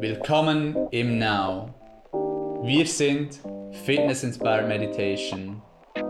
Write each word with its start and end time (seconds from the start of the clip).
Willkommen 0.00 0.76
im 0.92 1.18
Now. 1.18 1.74
Wir 2.62 2.86
sind 2.86 3.40
Fitness 3.84 4.22
Inspired 4.22 4.68
Meditation. 4.68 5.60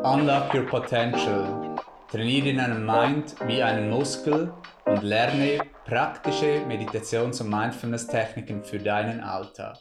Unlock 0.04 0.52
your 0.52 0.66
potential. 0.66 1.74
Trainiere 2.10 2.54
deinen 2.54 2.84
Mind 2.84 3.34
wie 3.46 3.62
einen 3.62 3.88
Muskel 3.88 4.52
und 4.84 5.02
lerne 5.02 5.60
praktische 5.86 6.66
Meditations- 6.66 7.40
und 7.40 7.48
Mindfulness-Techniken 7.48 8.62
für 8.62 8.78
deinen 8.78 9.20
Alltag. 9.20 9.78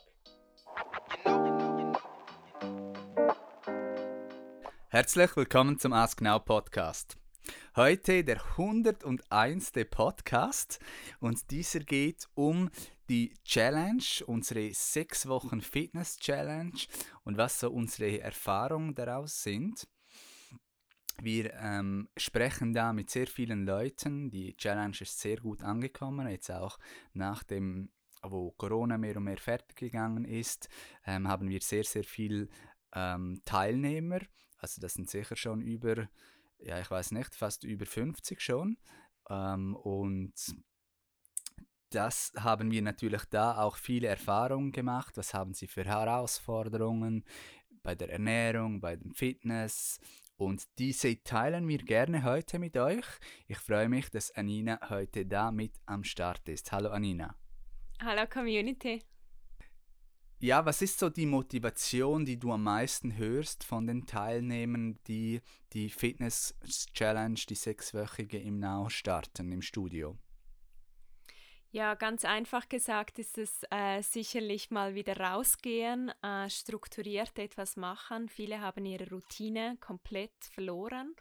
Herzlich 4.87 5.35
willkommen 5.35 5.79
zum 5.79 5.91
Ask 5.91 6.21
Now 6.21 6.39
Podcast. 6.39 7.17
Heute 7.75 8.23
der 8.23 8.41
101. 8.57 9.71
Podcast 9.91 10.79
und 11.19 11.51
dieser 11.51 11.81
geht 11.81 12.27
um 12.35 12.69
die 13.09 13.33
Challenge, 13.43 14.03
unsere 14.25 14.73
sechs 14.73 15.27
Wochen 15.27 15.61
Fitness 15.61 16.17
Challenge 16.17 16.77
und 17.23 17.37
was 17.37 17.59
so 17.59 17.71
unsere 17.71 18.19
Erfahrungen 18.19 18.95
daraus 18.95 19.43
sind. 19.43 19.87
Wir 21.19 21.53
ähm, 21.55 22.09
sprechen 22.15 22.73
da 22.73 22.93
mit 22.93 23.09
sehr 23.09 23.27
vielen 23.27 23.65
Leuten. 23.65 24.29
Die 24.29 24.55
Challenge 24.55 24.97
ist 24.99 25.19
sehr 25.19 25.37
gut 25.37 25.63
angekommen, 25.63 26.27
jetzt 26.27 26.51
auch 26.51 26.77
nach 27.13 27.43
dem, 27.43 27.89
wo 28.21 28.51
Corona 28.51 28.97
mehr 28.97 29.17
und 29.17 29.23
mehr 29.23 29.37
fertig 29.37 29.75
gegangen 29.77 30.25
ist, 30.25 30.69
ähm, 31.05 31.27
haben 31.27 31.49
wir 31.49 31.61
sehr, 31.61 31.83
sehr 31.83 32.03
viele 32.03 32.49
ähm, 32.93 33.41
Teilnehmer. 33.45 34.19
Also 34.59 34.79
das 34.79 34.93
sind 34.93 35.09
sicher 35.09 35.35
schon 35.35 35.61
über, 35.61 36.07
ja 36.59 36.79
ich 36.79 36.91
weiß 36.91 37.11
nicht, 37.11 37.33
fast 37.33 37.63
über 37.63 37.85
50 37.85 38.39
schon. 38.39 38.77
Ähm, 39.29 39.75
und 39.75 40.33
das 41.89 42.33
haben 42.37 42.71
wir 42.71 42.81
natürlich 42.81 43.23
da 43.29 43.57
auch 43.57 43.77
viele 43.77 44.07
Erfahrungen 44.07 44.71
gemacht. 44.71 45.17
Was 45.17 45.33
haben 45.33 45.53
sie 45.53 45.67
für 45.67 45.85
Herausforderungen 45.85 47.23
bei 47.83 47.95
der 47.95 48.11
Ernährung, 48.11 48.81
bei 48.81 48.95
dem 48.95 49.13
Fitness? 49.13 49.99
Und 50.35 50.67
diese 50.77 51.23
teilen 51.23 51.67
wir 51.67 51.79
gerne 51.79 52.23
heute 52.23 52.59
mit 52.59 52.77
euch. 52.77 53.05
Ich 53.47 53.57
freue 53.57 53.89
mich, 53.89 54.09
dass 54.11 54.31
Anina 54.31 54.79
heute 54.89 55.25
da 55.25 55.51
mit 55.51 55.73
am 55.85 56.03
Start 56.03 56.47
ist. 56.47 56.71
Hallo 56.71 56.89
Anina. 56.89 57.35
Hallo 57.99 58.27
Community. 58.29 59.03
Ja, 60.39 60.63
was 60.63 60.83
ist 60.83 60.99
so 60.99 61.09
die 61.09 61.25
Motivation, 61.25 62.23
die 62.23 62.37
du 62.37 62.51
am 62.51 62.61
meisten 62.61 63.17
hörst 63.17 63.63
von 63.63 63.87
den 63.87 64.05
Teilnehmern, 64.05 64.99
die 65.07 65.41
die 65.73 65.89
Fitness 65.89 66.53
Challenge, 66.93 67.39
die 67.49 67.55
sechswöchige 67.55 68.37
im 68.37 68.59
Now 68.59 68.87
starten 68.89 69.51
im 69.51 69.63
Studio? 69.63 70.15
Ja, 71.77 71.93
ganz 71.93 72.25
einfach 72.25 72.69
gesagt 72.69 73.19
ist 73.19 73.37
es 73.37 73.61
äh, 73.69 74.01
sicherlich 74.01 74.71
mal 74.71 74.95
wieder 74.95 75.15
rausgehen, 75.15 76.11
äh, 76.23 76.49
strukturiert 76.49 77.37
etwas 77.37 77.77
machen. 77.77 78.29
Viele 78.29 78.61
haben 78.61 78.83
ihre 78.83 79.07
Routine 79.11 79.77
komplett 79.79 80.33
verloren 80.41 81.15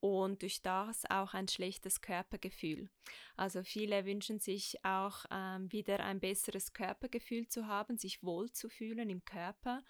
und 0.00 0.40
durch 0.40 0.62
das 0.62 1.04
auch 1.10 1.34
ein 1.34 1.46
schlechtes 1.46 2.00
Körpergefühl. 2.00 2.88
Also 3.36 3.62
viele 3.62 4.06
wünschen 4.06 4.38
sich 4.38 4.82
auch 4.82 5.26
ähm, 5.30 5.70
wieder 5.72 6.00
ein 6.00 6.20
besseres 6.20 6.72
Körpergefühl 6.72 7.46
zu 7.46 7.66
haben, 7.66 7.98
sich 7.98 8.22
wohl 8.22 8.50
zu 8.50 8.70
fühlen 8.70 9.10
im 9.10 9.26
Körper, 9.26 9.82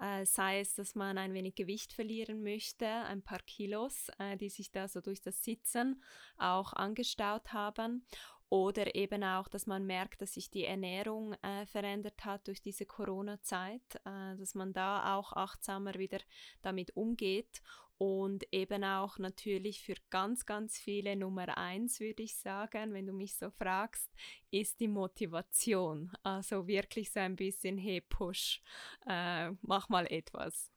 äh, 0.00 0.26
sei 0.26 0.58
es, 0.58 0.74
dass 0.74 0.96
man 0.96 1.16
ein 1.16 1.32
wenig 1.32 1.54
Gewicht 1.54 1.92
verlieren 1.92 2.42
möchte, 2.42 2.88
ein 2.88 3.22
paar 3.22 3.40
Kilos, 3.46 4.08
äh, 4.18 4.36
die 4.36 4.48
sich 4.48 4.72
da 4.72 4.88
so 4.88 5.00
durch 5.00 5.20
das 5.20 5.44
Sitzen 5.44 6.02
auch 6.38 6.72
angestaut 6.72 7.52
haben 7.52 8.04
oder 8.50 8.94
eben 8.96 9.22
auch, 9.22 9.48
dass 9.48 9.66
man 9.66 9.86
merkt, 9.86 10.20
dass 10.20 10.34
sich 10.34 10.50
die 10.50 10.64
Ernährung 10.64 11.34
äh, 11.42 11.64
verändert 11.66 12.24
hat 12.24 12.48
durch 12.48 12.60
diese 12.60 12.84
Corona-Zeit, 12.84 13.94
äh, 14.04 14.36
dass 14.36 14.54
man 14.54 14.72
da 14.72 15.16
auch 15.16 15.32
achtsamer 15.32 15.94
wieder 15.94 16.18
damit 16.60 16.96
umgeht 16.96 17.62
und 17.96 18.44
eben 18.50 18.82
auch 18.82 19.18
natürlich 19.18 19.82
für 19.82 19.94
ganz, 20.08 20.46
ganz 20.46 20.78
viele 20.78 21.16
Nummer 21.16 21.58
eins, 21.58 22.00
würde 22.00 22.22
ich 22.22 22.34
sagen, 22.34 22.94
wenn 22.94 23.06
du 23.06 23.12
mich 23.12 23.36
so 23.36 23.50
fragst, 23.50 24.10
ist 24.50 24.80
die 24.80 24.88
Motivation. 24.88 26.10
Also 26.22 26.66
wirklich 26.66 27.12
so 27.12 27.20
ein 27.20 27.36
bisschen, 27.36 27.76
hey, 27.76 28.00
push, 28.00 28.62
äh, 29.06 29.50
mach 29.60 29.90
mal 29.90 30.06
etwas. 30.06 30.72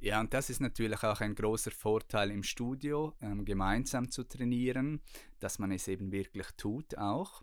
Ja, 0.00 0.20
und 0.20 0.32
das 0.32 0.48
ist 0.48 0.60
natürlich 0.60 1.02
auch 1.02 1.20
ein 1.20 1.34
großer 1.34 1.72
Vorteil 1.72 2.30
im 2.30 2.44
Studio, 2.44 3.14
ähm, 3.20 3.44
gemeinsam 3.44 4.10
zu 4.10 4.22
trainieren, 4.22 5.00
dass 5.40 5.58
man 5.58 5.72
es 5.72 5.88
eben 5.88 6.12
wirklich 6.12 6.46
tut 6.56 6.96
auch. 6.96 7.42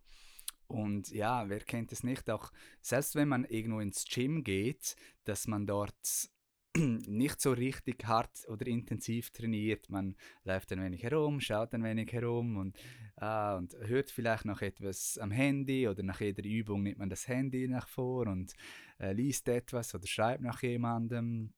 Und 0.68 1.12
ja, 1.12 1.50
wer 1.50 1.60
kennt 1.60 1.92
es 1.92 2.04
nicht, 2.04 2.30
auch 2.30 2.52
selbst 2.82 3.16
wenn 3.16 3.28
man 3.28 3.44
irgendwo 3.44 3.82
ins 3.82 4.06
Gym 4.06 4.44
geht, 4.44 4.96
dass 5.26 5.48
man 5.48 5.68
dort 5.68 6.30
nicht 6.78 7.42
so 7.42 7.52
richtig 7.52 8.06
hart 8.06 8.48
oder 8.48 8.66
intensiv 8.68 9.32
trainiert. 9.32 9.90
Man 9.90 10.16
läuft 10.46 10.72
ein 10.72 10.82
wenig 10.82 11.04
herum, 11.04 11.42
schaut 11.42 11.74
ein 11.74 11.84
wenig 11.84 12.12
herum 12.14 12.56
und, 12.56 12.78
ah, 13.18 13.58
und 13.58 13.76
hört 13.82 14.12
vielleicht 14.12 14.46
noch 14.46 14.62
etwas 14.62 15.18
am 15.18 15.32
Handy 15.32 15.90
oder 15.90 16.04
nach 16.04 16.22
jeder 16.22 16.44
Übung 16.46 16.84
nimmt 16.84 17.00
man 17.00 17.10
das 17.10 17.28
Handy 17.28 17.68
nach 17.68 17.90
vor 17.90 18.28
und 18.28 18.54
äh, 18.98 19.12
liest 19.12 19.50
etwas 19.50 19.94
oder 19.94 20.08
schreibt 20.08 20.42
nach 20.42 20.64
jemandem 20.64 21.54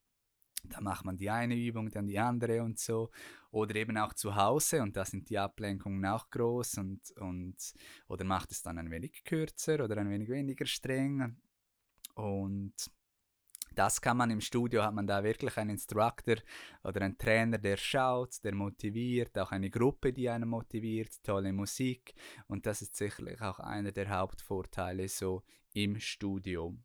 da 0.64 0.80
macht 0.80 1.04
man 1.04 1.16
die 1.16 1.30
eine 1.30 1.56
Übung, 1.56 1.90
dann 1.90 2.06
die 2.06 2.18
andere 2.18 2.62
und 2.62 2.78
so. 2.78 3.10
Oder 3.50 3.76
eben 3.76 3.96
auch 3.96 4.12
zu 4.12 4.34
Hause 4.34 4.82
und 4.82 4.96
da 4.96 5.04
sind 5.04 5.30
die 5.30 5.38
Ablenkungen 5.38 6.04
auch 6.06 6.28
groß 6.30 6.78
und, 6.78 7.10
und 7.12 7.56
oder 8.08 8.24
macht 8.24 8.50
es 8.50 8.62
dann 8.62 8.78
ein 8.78 8.90
wenig 8.90 9.24
kürzer 9.24 9.84
oder 9.84 9.96
ein 9.96 10.10
wenig 10.10 10.28
weniger 10.28 10.66
streng. 10.66 11.36
Und 12.14 12.74
das 13.74 14.00
kann 14.00 14.16
man 14.16 14.30
im 14.30 14.40
Studio, 14.40 14.82
hat 14.82 14.94
man 14.94 15.06
da 15.06 15.22
wirklich 15.22 15.56
einen 15.56 15.70
Instructor 15.70 16.36
oder 16.82 17.02
einen 17.02 17.16
Trainer, 17.16 17.58
der 17.58 17.76
schaut, 17.76 18.42
der 18.42 18.54
motiviert, 18.54 19.38
auch 19.38 19.52
eine 19.52 19.70
Gruppe, 19.70 20.12
die 20.12 20.28
einen 20.28 20.48
motiviert, 20.48 21.22
tolle 21.22 21.52
Musik. 21.52 22.14
Und 22.48 22.66
das 22.66 22.82
ist 22.82 22.96
sicherlich 22.96 23.40
auch 23.40 23.60
einer 23.60 23.92
der 23.92 24.10
Hauptvorteile 24.10 25.08
so 25.08 25.44
im 25.74 26.00
Studio 26.00 26.76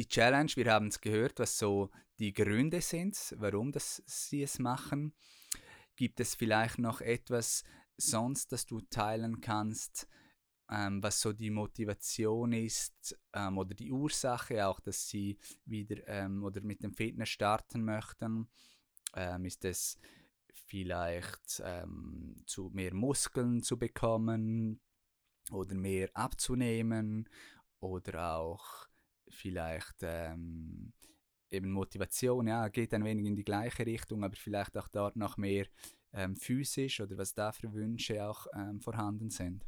die 0.00 0.08
Challenge, 0.08 0.50
wir 0.54 0.72
haben 0.72 0.86
es 0.86 0.98
gehört, 0.98 1.38
was 1.40 1.58
so 1.58 1.90
die 2.18 2.32
Gründe 2.32 2.80
sind, 2.80 3.34
warum 3.36 3.70
das 3.70 4.02
sie 4.06 4.42
es 4.42 4.58
machen. 4.58 5.12
Gibt 5.94 6.20
es 6.20 6.34
vielleicht 6.34 6.78
noch 6.78 7.02
etwas 7.02 7.64
sonst, 7.98 8.50
das 8.50 8.64
du 8.64 8.80
teilen 8.80 9.42
kannst, 9.42 10.08
ähm, 10.70 11.02
was 11.02 11.20
so 11.20 11.34
die 11.34 11.50
Motivation 11.50 12.54
ist 12.54 13.14
ähm, 13.34 13.58
oder 13.58 13.74
die 13.74 13.92
Ursache 13.92 14.66
auch, 14.66 14.80
dass 14.80 15.06
sie 15.06 15.38
wieder 15.66 16.08
ähm, 16.08 16.44
oder 16.44 16.62
mit 16.62 16.82
dem 16.82 16.94
Fitness 16.94 17.28
starten 17.28 17.84
möchten? 17.84 18.48
Ähm, 19.14 19.44
ist 19.44 19.66
es 19.66 19.98
vielleicht 20.50 21.60
ähm, 21.62 22.42
zu 22.46 22.70
mehr 22.72 22.94
Muskeln 22.94 23.62
zu 23.62 23.78
bekommen 23.78 24.80
oder 25.50 25.74
mehr 25.74 26.08
abzunehmen 26.14 27.28
oder 27.80 28.36
auch 28.38 28.89
vielleicht 29.30 29.96
ähm, 30.02 30.92
eben 31.50 31.70
Motivation, 31.72 32.46
ja, 32.46 32.68
geht 32.68 32.94
ein 32.94 33.04
wenig 33.04 33.26
in 33.26 33.36
die 33.36 33.44
gleiche 33.44 33.84
Richtung, 33.84 34.24
aber 34.24 34.36
vielleicht 34.36 34.76
auch 34.76 34.88
dort 34.88 35.16
noch 35.16 35.36
mehr 35.36 35.66
ähm, 36.12 36.36
physisch 36.36 37.00
oder 37.00 37.16
was 37.18 37.34
da 37.34 37.52
für 37.52 37.72
Wünsche 37.72 38.24
auch 38.24 38.46
ähm, 38.54 38.80
vorhanden 38.80 39.30
sind. 39.30 39.64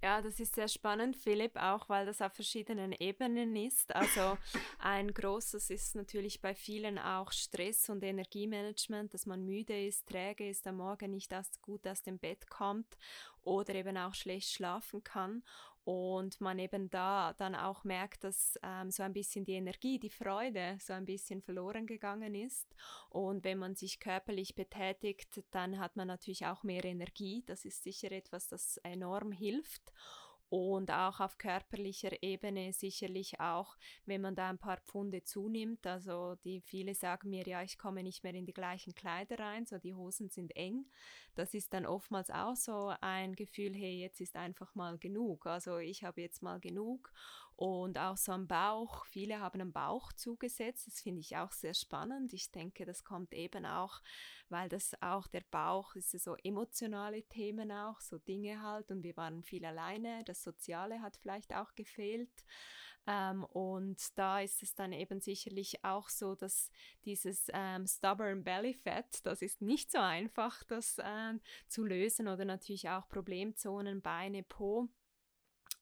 Ja, 0.00 0.22
das 0.22 0.38
ist 0.38 0.54
sehr 0.54 0.68
spannend, 0.68 1.16
Philipp, 1.16 1.56
auch 1.56 1.88
weil 1.88 2.06
das 2.06 2.22
auf 2.22 2.32
verschiedenen 2.32 2.92
Ebenen 2.92 3.56
ist. 3.56 3.92
Also 3.96 4.38
ein 4.78 5.12
großes 5.12 5.70
ist 5.70 5.96
natürlich 5.96 6.40
bei 6.40 6.54
vielen 6.54 7.00
auch 7.00 7.32
Stress 7.32 7.88
und 7.88 8.04
Energiemanagement, 8.04 9.12
dass 9.12 9.26
man 9.26 9.44
müde 9.44 9.86
ist, 9.86 10.06
träge 10.06 10.48
ist, 10.48 10.68
am 10.68 10.76
Morgen 10.76 11.10
nicht 11.10 11.32
erst 11.32 11.60
gut 11.62 11.84
aus 11.88 12.02
dem 12.02 12.20
Bett 12.20 12.48
kommt 12.48 12.96
oder 13.42 13.74
eben 13.74 13.96
auch 13.96 14.14
schlecht 14.14 14.50
schlafen 14.52 15.02
kann 15.02 15.42
und 15.88 16.38
man 16.42 16.58
eben 16.58 16.90
da 16.90 17.32
dann 17.38 17.54
auch 17.54 17.82
merkt, 17.82 18.22
dass 18.22 18.58
ähm, 18.62 18.90
so 18.90 19.02
ein 19.02 19.14
bisschen 19.14 19.46
die 19.46 19.54
Energie, 19.54 19.98
die 19.98 20.10
Freude 20.10 20.76
so 20.82 20.92
ein 20.92 21.06
bisschen 21.06 21.40
verloren 21.40 21.86
gegangen 21.86 22.34
ist. 22.34 22.74
Und 23.08 23.42
wenn 23.42 23.56
man 23.56 23.74
sich 23.74 23.98
körperlich 23.98 24.54
betätigt, 24.54 25.42
dann 25.50 25.78
hat 25.78 25.96
man 25.96 26.06
natürlich 26.06 26.44
auch 26.44 26.62
mehr 26.62 26.84
Energie. 26.84 27.42
Das 27.46 27.64
ist 27.64 27.84
sicher 27.84 28.12
etwas, 28.12 28.48
das 28.48 28.76
enorm 28.84 29.32
hilft 29.32 29.94
und 30.50 30.90
auch 30.90 31.20
auf 31.20 31.36
körperlicher 31.38 32.22
Ebene 32.22 32.72
sicherlich 32.72 33.38
auch, 33.40 33.76
wenn 34.06 34.20
man 34.20 34.34
da 34.34 34.48
ein 34.48 34.58
paar 34.58 34.78
Pfunde 34.78 35.22
zunimmt. 35.22 35.86
Also 35.86 36.36
die 36.44 36.60
viele 36.60 36.94
sagen 36.94 37.30
mir, 37.30 37.46
ja, 37.46 37.62
ich 37.62 37.78
komme 37.78 38.02
nicht 38.02 38.22
mehr 38.22 38.34
in 38.34 38.46
die 38.46 38.54
gleichen 38.54 38.94
Kleider 38.94 39.38
rein, 39.38 39.66
so 39.66 39.78
die 39.78 39.94
Hosen 39.94 40.30
sind 40.30 40.56
eng. 40.56 40.86
Das 41.34 41.54
ist 41.54 41.72
dann 41.74 41.86
oftmals 41.86 42.30
auch 42.30 42.56
so 42.56 42.92
ein 43.00 43.34
Gefühl, 43.34 43.74
hey, 43.74 44.00
jetzt 44.00 44.20
ist 44.20 44.36
einfach 44.36 44.74
mal 44.74 44.98
genug. 44.98 45.46
Also 45.46 45.78
ich 45.78 46.02
habe 46.02 46.20
jetzt 46.20 46.42
mal 46.42 46.58
genug 46.60 47.12
und 47.58 47.98
auch 47.98 48.16
so 48.16 48.30
am 48.30 48.46
Bauch. 48.46 49.04
Viele 49.06 49.40
haben 49.40 49.60
am 49.60 49.72
Bauch 49.72 50.12
zugesetzt. 50.12 50.86
Das 50.86 51.00
finde 51.00 51.20
ich 51.20 51.36
auch 51.36 51.50
sehr 51.50 51.74
spannend. 51.74 52.32
Ich 52.32 52.52
denke, 52.52 52.84
das 52.84 53.02
kommt 53.02 53.34
eben 53.34 53.66
auch, 53.66 54.00
weil 54.48 54.68
das 54.68 54.92
auch 55.02 55.26
der 55.26 55.42
Bauch 55.50 55.96
ist 55.96 56.12
so 56.12 56.36
emotionale 56.44 57.24
Themen 57.24 57.72
auch, 57.72 58.00
so 58.00 58.18
Dinge 58.18 58.62
halt. 58.62 58.92
Und 58.92 59.02
wir 59.02 59.16
waren 59.16 59.42
viel 59.42 59.64
alleine. 59.64 60.22
Das 60.24 60.44
Soziale 60.44 61.02
hat 61.02 61.16
vielleicht 61.16 61.52
auch 61.52 61.74
gefehlt. 61.74 62.30
Ähm, 63.08 63.42
und 63.42 64.16
da 64.16 64.38
ist 64.38 64.62
es 64.62 64.76
dann 64.76 64.92
eben 64.92 65.20
sicherlich 65.20 65.84
auch 65.84 66.10
so, 66.10 66.36
dass 66.36 66.70
dieses 67.06 67.48
ähm, 67.52 67.88
stubborn 67.88 68.44
belly 68.44 68.74
fat, 68.74 69.26
das 69.26 69.42
ist 69.42 69.62
nicht 69.62 69.90
so 69.90 69.98
einfach, 69.98 70.62
das 70.62 70.98
äh, 70.98 71.34
zu 71.66 71.82
lösen 71.82 72.28
oder 72.28 72.44
natürlich 72.44 72.88
auch 72.88 73.08
Problemzonen, 73.08 74.00
Beine, 74.00 74.44
Po 74.44 74.88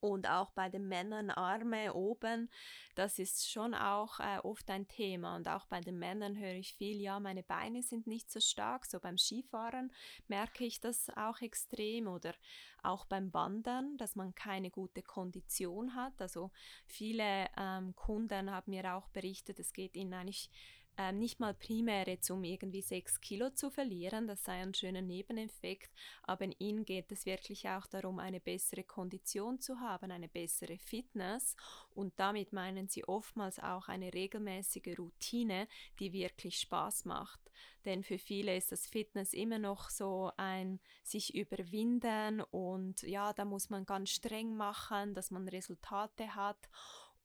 und 0.07 0.29
auch 0.29 0.51
bei 0.53 0.69
den 0.69 0.89
Männern 0.89 1.31
Arme 1.31 1.95
oben, 1.95 2.51
das 2.95 3.19
ist 3.19 3.51
schon 3.51 3.75
auch 3.75 4.21
äh, 4.21 4.39
oft 4.43 4.71
ein 4.71 4.89
Thema. 4.89 5.37
Und 5.37 5.49
auch 5.49 5.67
bei 5.67 5.81
den 5.81 5.99
Männern 5.99 6.39
höre 6.39 6.55
ich 6.55 6.75
viel, 6.75 7.01
ja, 7.01 7.21
meine 7.21 7.43
Beine 7.43 7.83
sind 7.83 8.07
nicht 8.07 8.31
so 8.31 8.41
stark. 8.41 8.87
So 8.87 9.01
beim 9.01 9.19
Skifahren 9.19 9.93
merke 10.29 10.65
ich 10.65 10.81
das 10.81 11.11
auch 11.17 11.41
extrem 11.41 12.07
oder 12.07 12.35
auch 12.83 13.05
beim 13.05 13.33
Wandern, 13.35 13.97
dass 13.99 14.17
man 14.17 14.35
keine 14.35 14.71
gute 14.71 15.03
Kondition 15.03 15.95
hat. 15.95 16.21
Also 16.21 16.51
viele 16.87 17.49
ähm, 17.57 17.95
Kunden 17.97 18.51
haben 18.51 18.71
mir 18.71 18.95
auch 18.95 19.09
berichtet, 19.09 19.59
es 19.59 19.73
geht 19.73 19.97
ihnen 19.97 20.15
eigentlich 20.15 20.51
ähm, 20.99 21.19
nicht 21.19 21.41
mal 21.41 21.55
primär 21.55 22.07
jetzt 22.07 22.31
um 22.31 22.45
irgendwie 22.45 22.83
sechs 22.83 23.21
Kilo 23.21 23.51
zu 23.51 23.71
verlieren, 23.71 24.27
das 24.27 24.45
sei 24.45 24.63
ein 24.63 24.75
schöner 24.75 25.03
Nebeneffekt, 25.03 25.91
aber 26.23 26.45
in 26.45 26.55
ihnen 26.59 26.85
geht 26.85 27.13
es 27.13 27.27
wirklich 27.27 27.69
auch 27.69 27.87
darum, 27.87 28.19
eine 28.19 28.41
bessere 28.41 28.85
Kondition 28.85 29.61
zu 29.61 29.81
haben, 29.81 30.11
eine 30.11 30.29
bessere 30.29 30.79
Fitness 30.79 31.57
und 31.95 32.13
damit 32.17 32.53
meinen 32.53 32.89
sie 32.89 33.05
oftmals 33.05 33.59
auch 33.59 33.89
eine 33.89 34.13
regelmäßige 34.15 34.99
Routine, 34.99 35.69
die 35.99 36.13
wirklich 36.13 36.59
Spaß 36.61 37.05
macht. 37.05 37.41
Denn 37.85 38.03
für 38.03 38.19
viele 38.19 38.57
ist 38.57 38.73
das 38.73 38.87
Fitness 38.87 39.33
immer 39.33 39.59
noch 39.59 39.91
so 39.91 40.33
ein 40.37 40.81
sich 41.05 41.35
überwinden 41.35 42.41
und 42.41 43.03
ja, 43.03 43.33
da 43.33 43.45
muss 43.45 43.71
man 43.71 43.87
ganz 43.87 44.11
streng 44.11 44.57
machen, 44.57 45.15
dass 45.15 45.31
man 45.31 45.49
Resultate 45.49 46.35
hat. 46.35 46.69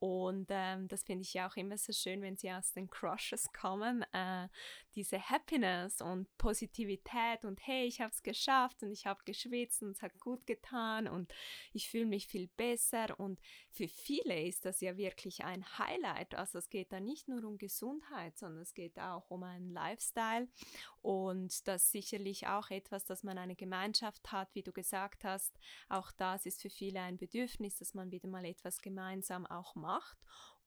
Und 0.02 0.48
ähm, 0.50 0.88
das 0.88 1.04
finde 1.04 1.22
ich 1.22 1.36
ja 1.36 1.48
auch 1.48 1.56
immer 1.56 1.78
so 1.78 1.94
schön, 1.94 2.24
wenn 2.24 2.36
sie 2.36 2.52
aus 2.52 2.74
den 2.74 2.90
Crushes 2.90 3.54
kommen. 3.54 4.04
Äh, 4.14 4.48
diese 4.96 5.22
Happiness 5.30 6.02
und 6.02 6.28
Positivität 6.40 7.46
und 7.46 7.60
hey, 7.68 7.86
ich 7.86 8.02
habe 8.02 8.12
es 8.12 8.24
geschafft 8.24 8.82
und 8.82 8.90
ich 8.90 9.06
habe 9.06 9.22
geschwitzt 9.26 9.84
und 9.84 9.92
es 9.92 10.02
hat 10.02 10.20
gut 10.20 10.48
getan 10.48 11.08
und 11.08 11.32
ich 11.72 11.88
fühle 11.88 12.08
mich 12.08 12.26
viel 12.26 12.48
besser. 12.58 13.20
Und 13.20 13.40
für 13.70 13.88
viele 13.88 14.48
ist 14.48 14.66
das 14.66 14.82
ja 14.82 14.98
wirklich 14.98 15.44
ein 15.44 15.64
Highlight. 15.78 16.34
Also 16.34 16.58
es 16.58 16.72
geht 16.72 16.92
da 16.92 17.00
nicht 17.00 17.28
nur 17.28 17.44
um 17.44 17.60
Gesundheit, 17.60 18.40
sondern 18.40 18.64
es 18.64 18.74
geht 18.74 18.98
auch 18.98 19.30
um 19.30 19.44
einen 19.44 19.70
Lifestyle. 19.70 20.48
Und 21.04 21.68
das 21.68 21.92
sicherlich 21.92 22.48
auch 22.48 22.72
etwas, 22.72 23.06
dass 23.06 23.22
man 23.22 23.38
eine 23.38 23.56
Gemeinschaft 23.56 24.32
hat, 24.32 24.50
wie 24.56 24.64
du 24.64 24.72
gesagt 24.72 25.26
hast. 25.26 25.60
Auch 25.90 26.12
das 26.12 26.48
ist 26.48 26.64
für 26.64 26.72
viele 26.72 27.02
ein 27.02 27.20
Bedürfnis, 27.20 27.78
dass 27.78 27.94
man 27.94 28.10
wieder 28.10 28.28
mal 28.28 28.46
etwas 28.46 28.82
gemeinsam 28.82 29.46
auch 29.46 29.76
macht 29.76 29.91
macht. 29.92 30.18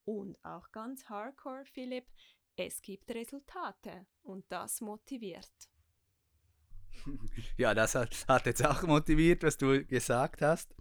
Und 0.05 0.37
auch 0.45 0.71
ganz 0.71 1.05
hardcore, 1.07 1.65
Philipp, 1.65 2.07
es 2.57 2.83
gibt 2.83 3.11
Resultate 3.11 4.07
und 4.23 4.45
das 4.51 4.81
motiviert. 4.81 5.53
Ja, 7.57 7.75
das 7.75 7.95
hat, 7.95 8.25
hat 8.29 8.47
jetzt 8.47 8.65
auch 8.65 8.83
motiviert, 8.83 9.43
was 9.43 9.57
du 9.57 9.85
gesagt 9.85 10.43
hast. 10.43 10.75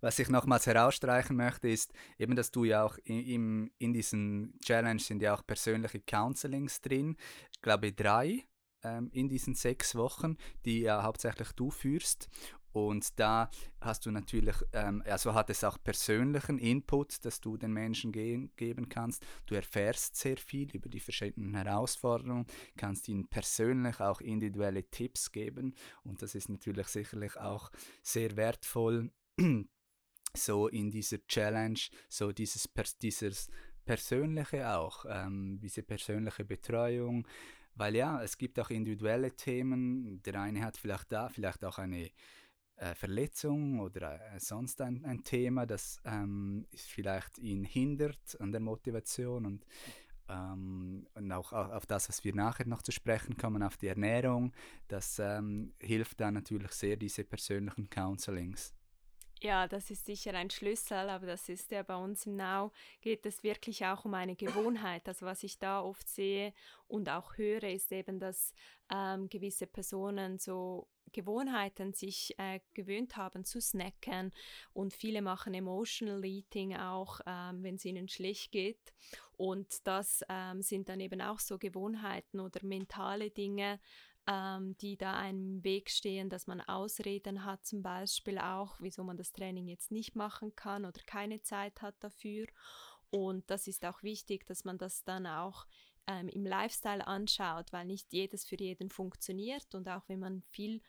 Was 0.00 0.18
ich 0.18 0.28
nochmals 0.28 0.66
herausstreichen 0.66 1.36
möchte, 1.36 1.68
ist 1.68 1.92
eben, 2.18 2.34
dass 2.34 2.50
du 2.50 2.64
ja 2.64 2.84
auch 2.84 2.96
in, 3.04 3.70
in 3.78 3.92
diesen 3.92 4.58
Challenge 4.60 5.00
sind 5.00 5.22
ja 5.22 5.34
auch 5.34 5.46
persönliche 5.46 6.00
Counselings 6.00 6.80
drin. 6.80 7.16
Ich 7.52 7.60
glaube 7.60 7.92
drei 7.92 8.44
ähm, 8.82 9.10
in 9.12 9.28
diesen 9.28 9.54
sechs 9.54 9.94
Wochen, 9.94 10.36
die 10.64 10.80
ja 10.80 11.02
hauptsächlich 11.02 11.52
du 11.52 11.70
führst. 11.70 12.28
Und 12.72 13.18
da 13.18 13.50
hast 13.80 14.06
du 14.06 14.10
natürlich, 14.10 14.56
ähm, 14.72 15.02
also 15.06 15.34
hat 15.34 15.50
es 15.50 15.64
auch 15.64 15.78
persönlichen 15.82 16.58
Input, 16.58 17.24
dass 17.24 17.40
du 17.40 17.56
den 17.56 17.72
Menschen 17.72 18.12
ge 18.12 18.48
geben 18.56 18.88
kannst. 18.88 19.24
Du 19.46 19.54
erfährst 19.54 20.16
sehr 20.16 20.36
viel 20.36 20.70
über 20.74 20.88
die 20.88 21.00
verschiedenen 21.00 21.54
Herausforderungen, 21.54 22.46
kannst 22.76 23.08
ihnen 23.08 23.26
persönlich 23.28 24.00
auch 24.00 24.20
individuelle 24.20 24.84
Tipps 24.84 25.32
geben. 25.32 25.74
Und 26.04 26.22
das 26.22 26.34
ist 26.34 26.48
natürlich 26.48 26.88
sicherlich 26.88 27.36
auch 27.36 27.70
sehr 28.02 28.36
wertvoll, 28.36 29.10
so 30.36 30.68
in 30.68 30.90
dieser 30.90 31.26
Challenge, 31.26 31.80
so 32.08 32.32
dieses, 32.32 32.68
dieses 33.02 33.48
Persönliche 33.84 34.76
auch, 34.76 35.04
ähm, 35.08 35.58
diese 35.60 35.82
persönliche 35.82 36.44
Betreuung. 36.44 37.26
Weil 37.74 37.96
ja, 37.96 38.22
es 38.22 38.36
gibt 38.36 38.58
auch 38.60 38.70
individuelle 38.70 39.34
Themen. 39.34 40.22
Der 40.22 40.40
eine 40.40 40.64
hat 40.64 40.76
vielleicht 40.76 41.10
da, 41.12 41.28
vielleicht 41.28 41.64
auch 41.64 41.78
eine 41.78 42.10
äh, 42.80 42.94
Verletzung 42.94 43.80
oder 43.80 44.34
äh, 44.34 44.40
sonst 44.40 44.80
ein, 44.80 45.04
ein, 45.04 45.22
Thema, 45.22 45.66
das 45.66 46.00
ähm, 46.04 46.66
vielleicht 46.74 47.38
ihn 47.38 47.62
hindert 47.62 48.40
an 48.40 48.52
der 48.52 48.60
Motivation 48.60 49.44
und, 49.44 49.66
ähm, 50.28 51.06
und 51.14 51.32
auch 51.32 51.52
auf 51.52 51.84
das, 51.84 52.08
was 52.08 52.24
wir 52.24 52.34
nachher 52.34 52.66
noch 52.66 52.82
zu 52.82 52.90
sprechen 52.90 53.36
kommen, 53.36 53.62
auf 53.62 53.76
die 53.76 53.88
Ernährung, 53.88 54.52
das 54.88 55.18
ähm, 55.18 55.74
hilft 55.78 56.20
dann 56.20 56.34
natürlich 56.34 56.72
sehr, 56.72 56.96
diese 56.96 57.24
persönlichen 57.24 57.90
Counselings. 57.90 58.74
Ja, 59.42 59.66
das 59.68 59.90
ist 59.90 60.04
sicher 60.04 60.34
ein 60.34 60.50
Schlüssel, 60.50 61.08
aber 61.08 61.26
das 61.26 61.48
ist 61.48 61.70
ja 61.70 61.82
bei 61.82 61.96
uns 61.96 62.26
im 62.26 62.36
Now, 62.36 62.72
geht 63.00 63.24
es 63.24 63.42
wirklich 63.42 63.86
auch 63.86 64.04
um 64.04 64.12
eine 64.12 64.36
Gewohnheit. 64.36 65.08
Also 65.08 65.24
was 65.24 65.42
ich 65.42 65.58
da 65.58 65.80
oft 65.80 66.06
sehe 66.06 66.52
und 66.88 67.08
auch 67.08 67.38
höre, 67.38 67.62
ist 67.64 67.90
eben, 67.90 68.20
dass 68.20 68.52
ähm, 68.92 69.30
gewisse 69.30 69.66
Personen 69.66 70.38
so 70.38 70.88
Gewohnheiten 71.12 71.92
sich 71.92 72.34
äh, 72.38 72.60
gewöhnt 72.74 73.16
haben 73.16 73.44
zu 73.44 73.60
snacken 73.60 74.32
und 74.72 74.92
viele 74.94 75.22
machen 75.22 75.54
Emotional 75.54 76.24
Eating 76.24 76.76
auch, 76.76 77.20
ähm, 77.26 77.62
wenn 77.62 77.76
es 77.76 77.84
ihnen 77.84 78.08
schlecht 78.08 78.52
geht. 78.52 78.92
Und 79.36 79.86
das 79.86 80.22
ähm, 80.28 80.62
sind 80.62 80.88
dann 80.88 81.00
eben 81.00 81.20
auch 81.20 81.38
so 81.38 81.58
Gewohnheiten 81.58 82.40
oder 82.40 82.64
mentale 82.64 83.30
Dinge, 83.30 83.80
ähm, 84.26 84.76
die 84.78 84.96
da 84.96 85.26
im 85.28 85.64
Weg 85.64 85.90
stehen, 85.90 86.28
dass 86.28 86.46
man 86.46 86.60
Ausreden 86.60 87.44
hat, 87.44 87.64
zum 87.64 87.82
Beispiel 87.82 88.38
auch, 88.38 88.76
wieso 88.80 89.02
man 89.02 89.16
das 89.16 89.32
Training 89.32 89.66
jetzt 89.66 89.90
nicht 89.90 90.14
machen 90.14 90.54
kann 90.54 90.84
oder 90.84 91.00
keine 91.06 91.40
Zeit 91.42 91.82
hat 91.82 91.96
dafür. 92.00 92.46
Und 93.10 93.50
das 93.50 93.66
ist 93.66 93.84
auch 93.84 94.02
wichtig, 94.02 94.46
dass 94.46 94.64
man 94.64 94.78
das 94.78 95.04
dann 95.04 95.26
auch 95.26 95.66
ähm, 96.06 96.28
im 96.28 96.46
Lifestyle 96.46 97.06
anschaut, 97.06 97.72
weil 97.72 97.86
nicht 97.86 98.12
jedes 98.12 98.44
für 98.44 98.56
jeden 98.56 98.90
funktioniert 98.90 99.74
und 99.74 99.88
auch 99.88 100.08
wenn 100.08 100.20
man 100.20 100.42
viel 100.50 100.80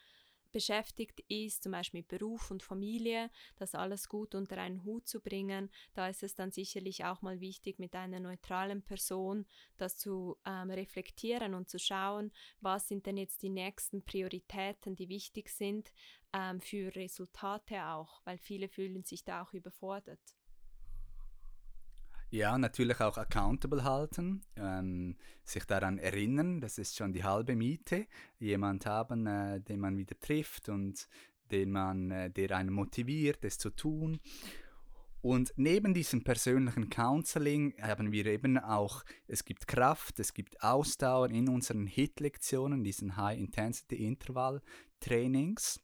beschäftigt 0.51 1.21
ist, 1.27 1.63
zum 1.63 1.71
Beispiel 1.71 2.01
mit 2.01 2.07
Beruf 2.07 2.51
und 2.51 2.63
Familie, 2.63 3.29
das 3.57 3.75
alles 3.75 4.09
gut 4.09 4.35
unter 4.35 4.57
einen 4.57 4.83
Hut 4.83 5.07
zu 5.07 5.21
bringen, 5.21 5.69
da 5.93 6.07
ist 6.07 6.23
es 6.23 6.35
dann 6.35 6.51
sicherlich 6.51 7.05
auch 7.05 7.21
mal 7.21 7.39
wichtig, 7.39 7.79
mit 7.79 7.95
einer 7.95 8.19
neutralen 8.19 8.81
Person 8.81 9.45
das 9.77 9.97
zu 9.97 10.37
ähm, 10.45 10.71
reflektieren 10.71 11.53
und 11.53 11.69
zu 11.69 11.79
schauen, 11.79 12.31
was 12.59 12.87
sind 12.87 13.05
denn 13.05 13.17
jetzt 13.17 13.41
die 13.43 13.49
nächsten 13.49 14.03
Prioritäten, 14.03 14.95
die 14.95 15.09
wichtig 15.09 15.49
sind 15.49 15.91
ähm, 16.33 16.59
für 16.61 16.95
Resultate 16.95 17.85
auch, 17.87 18.21
weil 18.25 18.37
viele 18.37 18.67
fühlen 18.67 19.03
sich 19.03 19.23
da 19.23 19.43
auch 19.43 19.53
überfordert. 19.53 20.19
Ja, 22.33 22.57
natürlich 22.57 23.01
auch 23.01 23.17
accountable 23.17 23.83
halten, 23.83 24.41
ähm, 24.55 25.17
sich 25.43 25.65
daran 25.65 25.97
erinnern, 25.97 26.61
das 26.61 26.77
ist 26.77 26.95
schon 26.95 27.11
die 27.11 27.25
halbe 27.25 27.57
Miete. 27.57 28.07
Jemand 28.39 28.85
haben, 28.85 29.27
äh, 29.27 29.59
den 29.59 29.81
man 29.81 29.97
wieder 29.97 30.17
trifft 30.17 30.69
und 30.69 31.09
den 31.51 31.73
man, 31.73 32.09
äh, 32.09 32.31
der 32.31 32.55
einen 32.55 32.71
motiviert, 32.71 33.43
es 33.43 33.57
zu 33.57 33.69
tun. 33.69 34.21
Und 35.19 35.51
neben 35.57 35.93
diesem 35.93 36.23
persönlichen 36.23 36.89
Counseling 36.89 37.73
haben 37.81 38.13
wir 38.13 38.25
eben 38.27 38.57
auch, 38.57 39.03
es 39.27 39.43
gibt 39.43 39.67
Kraft, 39.67 40.17
es 40.21 40.33
gibt 40.33 40.63
Ausdauer 40.63 41.31
in 41.31 41.49
unseren 41.49 41.85
HIT-Lektionen, 41.85 42.85
diesen 42.85 43.17
High-Intensity-Interval-Trainings 43.17 45.81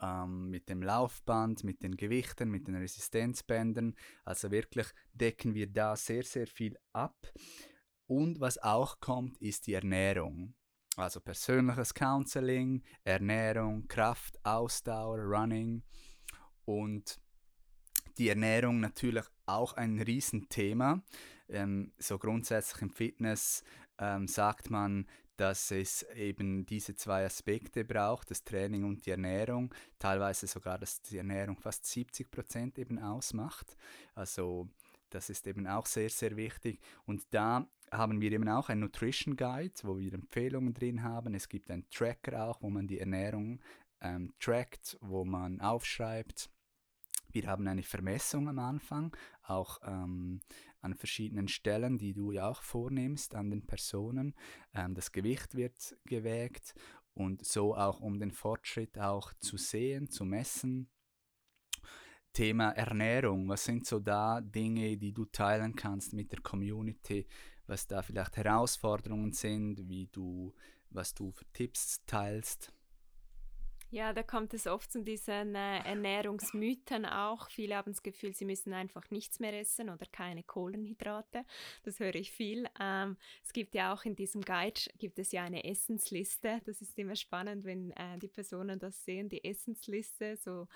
ähm, 0.00 0.50
mit 0.50 0.68
dem 0.68 0.82
Laufband, 0.82 1.64
mit 1.64 1.82
den 1.82 1.96
Gewichten, 1.96 2.50
mit 2.50 2.66
den 2.66 2.76
Resistenzbändern. 2.76 3.94
Also 4.24 4.50
wirklich 4.50 4.86
decken 5.12 5.54
wir 5.54 5.66
da 5.66 5.96
sehr, 5.96 6.22
sehr 6.22 6.46
viel 6.46 6.76
ab. 6.92 7.32
Und 8.06 8.40
was 8.40 8.58
auch 8.58 9.00
kommt, 9.00 9.38
ist 9.38 9.66
die 9.66 9.74
Ernährung. 9.74 10.54
Also 10.96 11.20
persönliches 11.20 11.94
Counseling, 11.94 12.82
Ernährung, 13.04 13.86
Kraft, 13.86 14.38
Ausdauer, 14.44 15.18
Running 15.18 15.82
und 16.64 17.20
die 18.18 18.28
Ernährung 18.28 18.80
natürlich 18.80 19.24
auch 19.46 19.74
ein 19.74 20.00
Riesenthema. 20.00 21.02
Ähm, 21.48 21.92
so 21.98 22.18
grundsätzlich 22.18 22.82
im 22.82 22.90
Fitness 22.90 23.62
ähm, 23.98 24.26
sagt 24.26 24.70
man, 24.70 25.06
dass 25.40 25.70
es 25.70 26.02
eben 26.14 26.66
diese 26.66 26.94
zwei 26.94 27.24
Aspekte 27.24 27.82
braucht, 27.82 28.30
das 28.30 28.44
Training 28.44 28.84
und 28.84 29.06
die 29.06 29.10
Ernährung, 29.10 29.74
teilweise 29.98 30.46
sogar, 30.46 30.78
dass 30.78 31.00
die 31.00 31.16
Ernährung 31.16 31.56
fast 31.56 31.86
70 31.86 32.30
Prozent 32.30 32.78
eben 32.78 32.98
ausmacht. 32.98 33.74
Also 34.14 34.68
das 35.08 35.30
ist 35.30 35.46
eben 35.46 35.66
auch 35.66 35.86
sehr, 35.86 36.10
sehr 36.10 36.36
wichtig. 36.36 36.78
Und 37.06 37.22
da 37.30 37.66
haben 37.90 38.20
wir 38.20 38.30
eben 38.32 38.50
auch 38.50 38.68
ein 38.68 38.80
Nutrition 38.80 39.34
Guide, 39.34 39.72
wo 39.82 39.98
wir 39.98 40.12
Empfehlungen 40.12 40.74
drin 40.74 41.02
haben. 41.02 41.32
Es 41.32 41.48
gibt 41.48 41.70
einen 41.70 41.88
Tracker 41.88 42.44
auch, 42.44 42.60
wo 42.60 42.68
man 42.68 42.86
die 42.86 43.00
Ernährung 43.00 43.60
ähm, 44.02 44.34
trackt, 44.40 44.98
wo 45.00 45.24
man 45.24 45.58
aufschreibt. 45.62 46.50
Wir 47.32 47.46
haben 47.46 47.66
eine 47.66 47.82
Vermessung 47.82 48.46
am 48.46 48.58
Anfang, 48.58 49.16
auch 49.44 49.78
ähm, 49.86 50.40
an 50.80 50.94
verschiedenen 50.94 51.48
Stellen, 51.48 51.98
die 51.98 52.12
du 52.12 52.32
ja 52.32 52.48
auch 52.48 52.62
vornimmst 52.62 53.34
an 53.34 53.50
den 53.50 53.66
Personen. 53.66 54.34
Ähm, 54.74 54.94
das 54.94 55.12
Gewicht 55.12 55.54
wird 55.54 55.96
gewägt 56.04 56.74
und 57.14 57.44
so 57.44 57.74
auch 57.74 58.00
um 58.00 58.18
den 58.18 58.32
Fortschritt 58.32 58.98
auch 58.98 59.32
zu 59.40 59.56
sehen, 59.56 60.08
zu 60.08 60.24
messen. 60.24 60.88
Thema 62.32 62.70
Ernährung, 62.70 63.48
was 63.48 63.64
sind 63.64 63.86
so 63.86 63.98
da 63.98 64.40
Dinge, 64.40 64.96
die 64.96 65.12
du 65.12 65.24
teilen 65.24 65.74
kannst 65.74 66.12
mit 66.12 66.30
der 66.30 66.40
Community, 66.40 67.26
was 67.66 67.86
da 67.88 68.02
vielleicht 68.02 68.36
Herausforderungen 68.36 69.32
sind, 69.32 69.88
wie 69.88 70.06
du, 70.06 70.54
was 70.90 71.12
du 71.12 71.32
für 71.32 71.44
Tipps 71.52 72.04
teilst? 72.06 72.72
Ja, 73.92 74.12
da 74.12 74.22
kommt 74.22 74.54
es 74.54 74.68
oft 74.68 74.92
zu 74.92 75.02
diesen 75.02 75.56
äh, 75.56 75.78
Ernährungsmythen 75.78 77.04
auch. 77.04 77.50
Viele 77.50 77.74
haben 77.74 77.90
das 77.90 78.04
Gefühl, 78.04 78.32
sie 78.36 78.44
müssen 78.44 78.72
einfach 78.72 79.10
nichts 79.10 79.40
mehr 79.40 79.52
essen 79.58 79.90
oder 79.90 80.06
keine 80.12 80.44
Kohlenhydrate. 80.44 81.44
Das 81.82 81.98
höre 81.98 82.14
ich 82.14 82.30
viel. 82.30 82.68
Ähm, 82.78 83.16
es 83.44 83.52
gibt 83.52 83.74
ja 83.74 83.92
auch 83.92 84.04
in 84.04 84.14
diesem 84.14 84.42
Guide 84.42 84.80
gibt 84.98 85.18
es 85.18 85.32
ja 85.32 85.42
eine 85.42 85.64
Essensliste. 85.64 86.60
Das 86.66 86.80
ist 86.80 86.96
immer 87.00 87.16
spannend, 87.16 87.64
wenn 87.64 87.90
äh, 87.92 88.16
die 88.18 88.28
Personen 88.28 88.78
das 88.78 89.04
sehen, 89.04 89.28
die 89.28 89.44
Essensliste, 89.44 90.36
so 90.36 90.68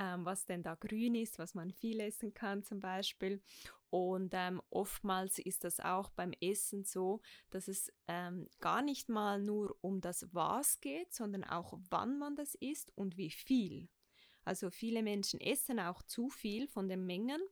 ähm, 0.00 0.24
was 0.24 0.46
denn 0.46 0.62
da 0.62 0.74
grün 0.74 1.14
ist, 1.14 1.38
was 1.38 1.54
man 1.54 1.72
viel 1.72 2.00
essen 2.00 2.32
kann 2.32 2.62
zum 2.62 2.80
Beispiel. 2.80 3.42
Und 3.92 4.32
ähm, 4.32 4.62
oftmals 4.70 5.38
ist 5.38 5.64
das 5.64 5.78
auch 5.78 6.08
beim 6.08 6.32
Essen 6.40 6.82
so, 6.82 7.20
dass 7.50 7.68
es 7.68 7.92
ähm, 8.08 8.48
gar 8.58 8.80
nicht 8.80 9.10
mal 9.10 9.38
nur 9.38 9.76
um 9.82 10.00
das 10.00 10.32
Was 10.32 10.80
geht, 10.80 11.12
sondern 11.12 11.44
auch 11.44 11.78
wann 11.90 12.18
man 12.18 12.34
das 12.34 12.54
isst 12.54 12.90
und 12.96 13.18
wie 13.18 13.30
viel. 13.30 13.90
Also 14.46 14.70
viele 14.70 15.02
Menschen 15.02 15.42
essen 15.42 15.78
auch 15.78 16.02
zu 16.04 16.30
viel 16.30 16.68
von 16.68 16.88
den 16.88 17.04
Mengen 17.04 17.42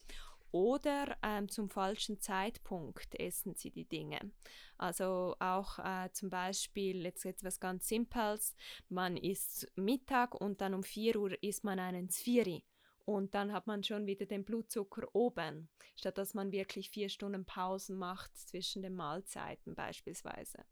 oder 0.50 1.18
ähm, 1.23 1.50
zum 1.50 1.68
falschen 1.68 2.18
Zeitpunkt 2.20 3.20
essen 3.20 3.54
sie 3.54 3.70
die 3.70 3.85
Dinge. 3.85 4.32
Also 4.78 5.37
auch 5.40 5.78
äh, 5.78 6.11
zum 6.12 6.30
Beispiel 6.30 7.02
jetzt 7.02 7.26
etwas 7.26 7.61
ganz 7.61 7.87
Simples, 7.87 8.56
man 8.88 9.18
isst 9.18 9.70
Mittag 9.76 10.35
und 10.35 10.62
dann 10.62 10.73
um 10.73 10.85
4 10.85 11.16
Uhr 11.16 11.42
isst 11.42 11.64
man 11.64 11.78
einen 11.78 12.09
Zvieri 12.09 12.64
und 13.11 13.35
dann 13.35 13.52
hat 13.52 13.67
man 13.67 13.83
schon 13.83 14.07
wieder 14.07 14.25
den 14.25 14.45
Blutzucker 14.45 15.09
oben, 15.14 15.69
statt 15.97 16.17
dass 16.17 16.33
man 16.33 16.52
wirklich 16.52 16.90
vier 16.90 17.09
Stunden 17.09 17.45
Pausen 17.45 17.97
macht 17.97 18.37
zwischen 18.37 18.83
den 18.83 18.95
Mahlzeiten 18.95 19.75
beispielsweise. 19.75 20.64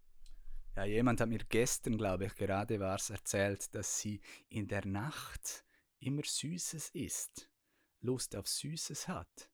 Ja, 0.77 0.85
jemand 0.85 1.21
hat 1.21 1.29
mir 1.29 1.45
gestern, 1.49 1.99
glaube 1.99 2.27
ich, 2.27 2.35
gerade 2.37 2.79
war 2.79 2.95
es 2.95 3.11
erzählt, 3.11 3.75
dass 3.75 3.99
sie 3.99 4.21
in 4.49 4.69
der 4.69 4.87
Nacht 4.87 5.65
immer 5.99 6.23
Süßes 6.25 6.91
isst, 6.91 7.51
Lust 8.03 8.37
auf 8.37 8.47
Süßes 8.47 9.09
hat. 9.09 9.51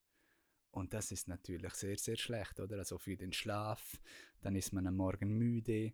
Und 0.69 0.93
das 0.93 1.11
ist 1.11 1.27
natürlich 1.27 1.73
sehr, 1.73 1.97
sehr 1.97 2.17
schlecht, 2.17 2.59
oder? 2.59 2.77
Also 2.77 2.99
für 2.99 3.17
den 3.17 3.33
Schlaf, 3.33 3.99
dann 4.41 4.55
ist 4.55 4.73
man 4.73 4.85
am 4.85 4.97
Morgen 4.97 5.35
müde, 5.35 5.93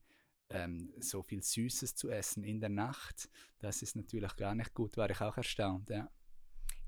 ähm, 0.49 0.93
so 0.99 1.23
viel 1.23 1.41
Süßes 1.41 1.95
zu 1.95 2.09
essen 2.09 2.43
in 2.43 2.59
der 2.59 2.69
Nacht, 2.69 3.29
das 3.59 3.81
ist 3.81 3.95
natürlich 3.95 4.35
gar 4.35 4.55
nicht 4.55 4.73
gut, 4.73 4.97
war 4.97 5.09
ich 5.09 5.21
auch 5.21 5.37
erstaunt, 5.37 5.89
ja. 5.89 6.11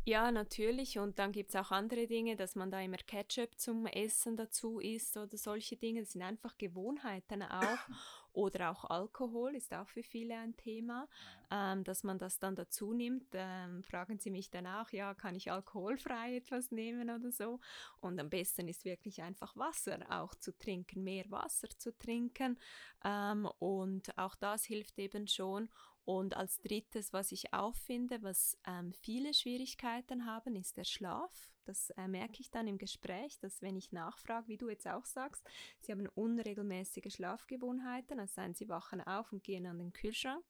Ja, 0.05 0.31
natürlich. 0.33 0.99
Und 0.99 1.17
dann 1.17 1.31
gibt 1.31 1.51
es 1.51 1.55
auch 1.55 1.71
andere 1.71 2.07
Dinge, 2.07 2.35
dass 2.35 2.55
man 2.55 2.69
da 2.69 2.81
immer 2.81 2.97
Ketchup 2.97 3.57
zum 3.57 3.85
Essen 3.85 4.35
dazu 4.35 4.79
isst 4.79 5.15
oder 5.15 5.37
solche 5.37 5.77
Dinge. 5.77 6.01
Das 6.01 6.11
sind 6.11 6.23
einfach 6.23 6.57
Gewohnheiten 6.57 7.41
auch. 7.41 7.77
Oder 8.35 8.71
auch 8.71 8.85
Alkohol 8.85 9.55
ist 9.55 9.71
auch 9.75 9.87
für 9.87 10.01
viele 10.01 10.35
ein 10.35 10.57
Thema, 10.57 11.07
ähm, 11.51 11.83
dass 11.83 12.03
man 12.03 12.17
das 12.17 12.39
dann 12.39 12.55
dazu 12.55 12.91
nimmt. 12.91 13.27
Ähm, 13.33 13.83
fragen 13.83 14.17
sie 14.17 14.31
mich 14.31 14.49
dann 14.49 14.65
auch, 14.65 14.89
ja, 14.89 15.13
kann 15.13 15.35
ich 15.35 15.51
alkoholfrei 15.51 16.37
etwas 16.37 16.71
nehmen 16.71 17.11
oder 17.11 17.31
so? 17.31 17.59
Und 18.01 18.19
am 18.19 18.31
besten 18.31 18.67
ist 18.67 18.85
wirklich 18.85 19.21
einfach 19.21 19.55
Wasser 19.55 19.99
auch 20.09 20.33
zu 20.33 20.57
trinken, 20.57 21.03
mehr 21.03 21.29
Wasser 21.29 21.69
zu 21.77 21.95
trinken. 21.95 22.57
Ähm, 23.05 23.47
und 23.59 24.17
auch 24.17 24.33
das 24.33 24.65
hilft 24.65 24.97
eben 24.97 25.27
schon. 25.27 25.69
Und 26.05 26.35
als 26.35 26.59
drittes, 26.61 27.13
was 27.13 27.31
ich 27.31 27.53
auch 27.53 27.75
finde, 27.75 28.21
was 28.23 28.57
ähm, 28.67 28.91
viele 28.93 29.33
Schwierigkeiten 29.33 30.25
haben, 30.25 30.55
ist 30.55 30.75
der 30.75 30.83
Schlaf. 30.83 31.53
Das 31.63 31.91
äh, 31.91 32.09
merke 32.09 32.41
ich 32.41 32.51
dann 32.51 32.67
im 32.67 32.77
Gespräch, 32.77 33.39
dass 33.39 33.61
wenn 33.61 33.77
ich 33.77 33.93
nachfrage, 33.93 34.49
wie 34.49 34.57
du 34.57 34.69
jetzt 34.69 34.85
auch 34.85 35.05
sagst, 35.05 35.47
sie 35.79 35.93
haben 35.93 36.07
unregelmäßige 36.07 37.13
Schlafgewohnheiten, 37.13 38.19
also 38.19 38.33
seien 38.33 38.53
sie 38.53 38.67
wachen 38.67 38.99
auf 38.99 39.31
und 39.31 39.45
gehen 39.45 39.65
an 39.65 39.79
den 39.79 39.93
Kühlschrank 39.93 40.43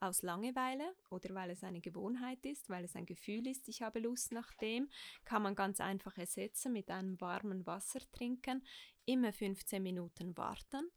aus 0.00 0.20
Langeweile 0.20 0.94
oder 1.08 1.34
weil 1.34 1.48
es 1.48 1.64
eine 1.64 1.80
Gewohnheit 1.80 2.44
ist, 2.44 2.68
weil 2.68 2.84
es 2.84 2.94
ein 2.94 3.06
Gefühl 3.06 3.46
ist, 3.46 3.68
ich 3.68 3.80
habe 3.80 4.00
Lust 4.00 4.32
nach 4.32 4.52
dem, 4.56 4.90
kann 5.24 5.42
man 5.42 5.54
ganz 5.54 5.80
einfach 5.80 6.18
ersetzen 6.18 6.74
mit 6.74 6.90
einem 6.90 7.18
warmen 7.22 7.64
Wasser 7.64 8.00
trinken, 8.12 8.62
immer 9.06 9.32
15 9.32 9.82
Minuten 9.82 10.36
warten. 10.36 10.90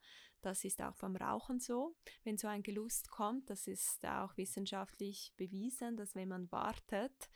Das 0.44 0.64
ist 0.66 0.82
auch 0.82 0.96
beim 0.98 1.16
Rauchen 1.16 1.60
so. 1.60 1.96
Wenn 2.24 2.38
so 2.38 2.48
ein 2.48 2.64
Gelust 2.64 3.10
kommt, 3.10 3.50
das 3.50 3.68
ist 3.68 4.06
auch 4.06 4.36
wissenschaftlich 4.38 5.34
bewiesen, 5.38 5.96
dass 5.96 6.16
wenn 6.16 6.28
man 6.28 6.52
wartet, 6.52 7.30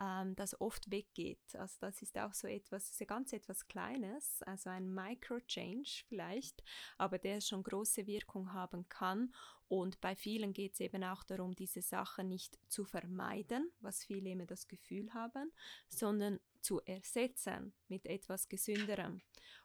ähm, 0.00 0.34
das 0.34 0.60
oft 0.60 0.90
weggeht. 0.90 1.54
Also 1.54 1.76
das 1.80 2.02
ist 2.02 2.18
auch 2.18 2.32
so 2.32 2.48
etwas, 2.48 2.90
ist 2.90 3.00
ja 3.00 3.06
ganz 3.06 3.32
etwas 3.32 3.66
Kleines, 3.66 4.42
also 4.42 4.70
ein 4.70 4.92
Micro-Change 4.92 6.04
vielleicht, 6.08 6.64
aber 6.98 7.18
der 7.18 7.40
schon 7.40 7.62
große 7.62 8.06
Wirkung 8.06 8.52
haben 8.52 8.88
kann. 8.88 9.34
Und 9.74 10.00
bei 10.00 10.14
vielen 10.14 10.52
geht 10.52 10.74
es 10.74 10.80
eben 10.80 11.02
auch 11.02 11.24
darum, 11.24 11.52
diese 11.52 11.82
Sachen 11.82 12.28
nicht 12.28 12.60
zu 12.68 12.84
vermeiden, 12.84 13.72
was 13.80 14.04
viele 14.04 14.30
immer 14.30 14.46
das 14.46 14.68
Gefühl 14.68 15.12
haben, 15.12 15.50
sondern 15.88 16.38
zu 16.60 16.80
ersetzen 16.82 17.72
mit 17.88 18.06
etwas 18.06 18.48
Gesünderem. 18.48 19.20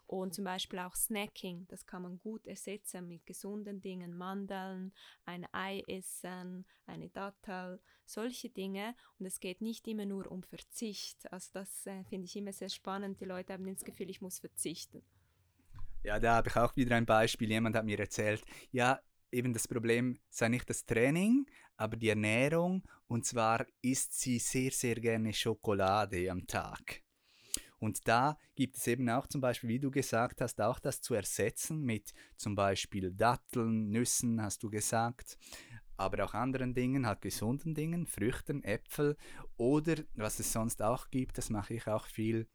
Und 0.07 0.33
zum 0.33 0.45
Beispiel 0.45 0.79
auch 0.79 0.95
Snacking, 0.95 1.67
das 1.67 1.85
kann 1.85 2.01
man 2.01 2.17
gut 2.17 2.47
ersetzen 2.47 3.07
mit 3.07 3.27
gesunden 3.27 3.81
Dingen, 3.81 4.17
Mandeln, 4.17 4.93
ein 5.25 5.45
Ei 5.51 5.83
essen, 5.85 6.65
eine 6.87 7.09
Dattel, 7.09 7.79
solche 8.03 8.49
Dinge. 8.49 8.95
Und 9.19 9.27
es 9.27 9.39
geht 9.39 9.61
nicht 9.61 9.87
immer 9.87 10.07
nur 10.07 10.31
um 10.31 10.41
Verzicht. 10.41 11.31
Also 11.31 11.51
das 11.53 11.85
äh, 11.85 12.03
finde 12.05 12.25
ich 12.25 12.35
immer 12.35 12.51
sehr 12.51 12.69
spannend. 12.69 13.21
Die 13.21 13.25
Leute 13.25 13.53
haben 13.53 13.71
das 13.71 13.85
Gefühl, 13.85 14.09
ich 14.09 14.21
muss 14.21 14.39
verzichten. 14.39 15.03
Ja, 16.01 16.19
da 16.19 16.33
habe 16.33 16.49
ich 16.49 16.55
auch 16.55 16.75
wieder 16.75 16.95
ein 16.95 17.05
Beispiel. 17.05 17.49
Jemand 17.49 17.75
hat 17.75 17.85
mir 17.85 17.99
erzählt, 17.99 18.41
ja, 18.71 18.99
eben 19.31 19.53
das 19.53 19.67
Problem 19.67 20.19
sei 20.29 20.49
nicht 20.49 20.69
das 20.69 20.85
Training, 20.85 21.45
aber 21.77 21.97
die 21.97 22.09
Ernährung. 22.09 22.83
Und 23.07 23.25
zwar 23.25 23.65
isst 23.81 24.19
sie 24.19 24.39
sehr, 24.39 24.71
sehr 24.71 24.95
gerne 24.95 25.33
Schokolade 25.33 26.29
am 26.29 26.45
Tag. 26.45 27.03
Und 27.79 28.07
da 28.07 28.37
gibt 28.55 28.77
es 28.77 28.87
eben 28.87 29.09
auch 29.09 29.25
zum 29.27 29.39
Beispiel, 29.39 29.69
wie 29.69 29.79
du 29.79 29.89
gesagt 29.89 30.41
hast, 30.41 30.59
auch 30.59 30.79
das 30.79 31.01
zu 31.01 31.13
ersetzen 31.13 31.81
mit 31.81 32.13
zum 32.35 32.53
Beispiel 32.53 33.11
Datteln, 33.11 33.89
Nüssen, 33.89 34.41
hast 34.41 34.63
du 34.63 34.69
gesagt, 34.69 35.37
aber 35.95 36.25
auch 36.25 36.33
anderen 36.33 36.73
Dingen, 36.73 37.07
halt 37.07 37.21
gesunden 37.21 37.73
Dingen, 37.73 38.05
Früchten, 38.05 38.63
Äpfel 38.63 39.15
oder 39.55 39.95
was 40.15 40.39
es 40.39 40.51
sonst 40.51 40.81
auch 40.81 41.09
gibt, 41.09 41.37
das 41.37 41.49
mache 41.49 41.73
ich 41.73 41.87
auch 41.87 42.05
viel, 42.05 42.47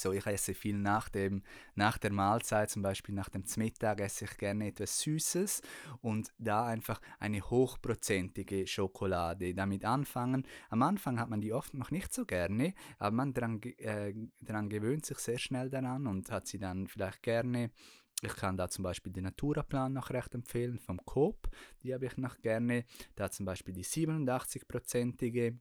so, 0.00 0.12
ich 0.12 0.26
esse 0.26 0.54
viel 0.54 0.76
nach, 0.76 1.08
dem, 1.08 1.42
nach 1.74 1.98
der 1.98 2.12
Mahlzeit, 2.12 2.70
zum 2.70 2.82
Beispiel 2.82 3.14
nach 3.14 3.28
dem 3.28 3.44
Mittag, 3.56 4.00
esse 4.00 4.24
ich 4.24 4.36
gerne 4.38 4.68
etwas 4.68 5.00
Süßes 5.00 5.62
und 6.00 6.32
da 6.38 6.66
einfach 6.66 7.00
eine 7.18 7.40
hochprozentige 7.42 8.66
Schokolade 8.66 9.54
damit 9.54 9.84
anfangen. 9.84 10.46
Am 10.70 10.82
Anfang 10.82 11.18
hat 11.20 11.28
man 11.28 11.40
die 11.40 11.52
oft 11.52 11.74
noch 11.74 11.90
nicht 11.90 12.12
so 12.12 12.24
gerne, 12.24 12.74
aber 12.98 13.14
man 13.14 13.32
dran, 13.32 13.60
äh, 13.62 14.14
dran 14.40 14.68
gewöhnt 14.68 15.06
sich 15.06 15.18
sehr 15.18 15.38
schnell 15.38 15.70
daran 15.70 16.06
und 16.06 16.30
hat 16.30 16.46
sie 16.46 16.58
dann 16.58 16.86
vielleicht 16.86 17.22
gerne. 17.22 17.70
Ich 18.22 18.34
kann 18.34 18.56
da 18.56 18.68
zum 18.68 18.82
Beispiel 18.82 19.12
den 19.12 19.24
Naturaplan 19.24 19.92
noch 19.92 20.10
recht 20.10 20.34
empfehlen 20.34 20.78
vom 20.78 20.98
Coop, 21.04 21.48
die 21.82 21.92
habe 21.92 22.06
ich 22.06 22.16
noch 22.16 22.40
gerne. 22.40 22.84
Da 23.14 23.30
zum 23.30 23.44
Beispiel 23.44 23.74
die 23.74 23.84
87-prozentige 23.84 25.58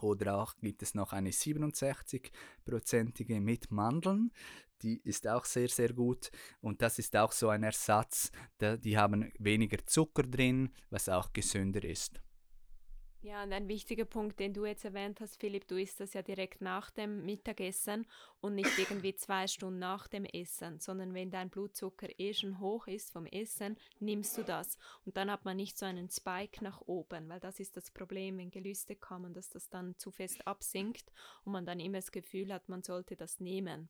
oder 0.00 0.38
auch 0.38 0.54
gibt 0.60 0.82
es 0.82 0.94
noch 0.94 1.12
eine 1.12 1.30
67-prozentige 1.30 3.40
mit 3.40 3.70
Mandeln. 3.70 4.32
Die 4.82 5.00
ist 5.04 5.28
auch 5.28 5.44
sehr, 5.44 5.68
sehr 5.68 5.92
gut. 5.92 6.30
Und 6.60 6.82
das 6.82 6.98
ist 6.98 7.16
auch 7.16 7.32
so 7.32 7.50
ein 7.50 7.62
Ersatz. 7.62 8.32
Die 8.60 8.96
haben 8.96 9.30
weniger 9.38 9.78
Zucker 9.86 10.24
drin, 10.24 10.70
was 10.90 11.08
auch 11.08 11.32
gesünder 11.32 11.84
ist. 11.84 12.20
Ja, 13.24 13.44
und 13.44 13.52
ein 13.52 13.68
wichtiger 13.68 14.04
Punkt, 14.04 14.40
den 14.40 14.52
du 14.52 14.66
jetzt 14.66 14.84
erwähnt 14.84 15.20
hast, 15.20 15.36
Philipp, 15.36 15.68
du 15.68 15.80
isst 15.80 16.00
das 16.00 16.12
ja 16.12 16.22
direkt 16.22 16.60
nach 16.60 16.90
dem 16.90 17.24
Mittagessen 17.24 18.04
und 18.40 18.56
nicht 18.56 18.76
irgendwie 18.76 19.14
zwei 19.14 19.46
Stunden 19.46 19.78
nach 19.78 20.08
dem 20.08 20.24
Essen, 20.24 20.80
sondern 20.80 21.14
wenn 21.14 21.30
dein 21.30 21.48
Blutzucker 21.48 22.08
eh 22.18 22.34
schon 22.34 22.58
hoch 22.58 22.88
ist 22.88 23.12
vom 23.12 23.26
Essen, 23.26 23.78
nimmst 24.00 24.36
du 24.36 24.42
das. 24.42 24.76
Und 25.06 25.16
dann 25.16 25.30
hat 25.30 25.44
man 25.44 25.56
nicht 25.56 25.78
so 25.78 25.86
einen 25.86 26.10
Spike 26.10 26.64
nach 26.64 26.80
oben, 26.80 27.28
weil 27.28 27.38
das 27.38 27.60
ist 27.60 27.76
das 27.76 27.92
Problem, 27.92 28.38
wenn 28.38 28.50
Gelüste 28.50 28.96
kommen, 28.96 29.34
dass 29.34 29.50
das 29.50 29.68
dann 29.68 29.96
zu 29.98 30.10
fest 30.10 30.44
absinkt 30.48 31.12
und 31.44 31.52
man 31.52 31.64
dann 31.64 31.78
immer 31.78 31.98
das 31.98 32.10
Gefühl 32.10 32.52
hat, 32.52 32.68
man 32.68 32.82
sollte 32.82 33.14
das 33.14 33.38
nehmen. 33.38 33.88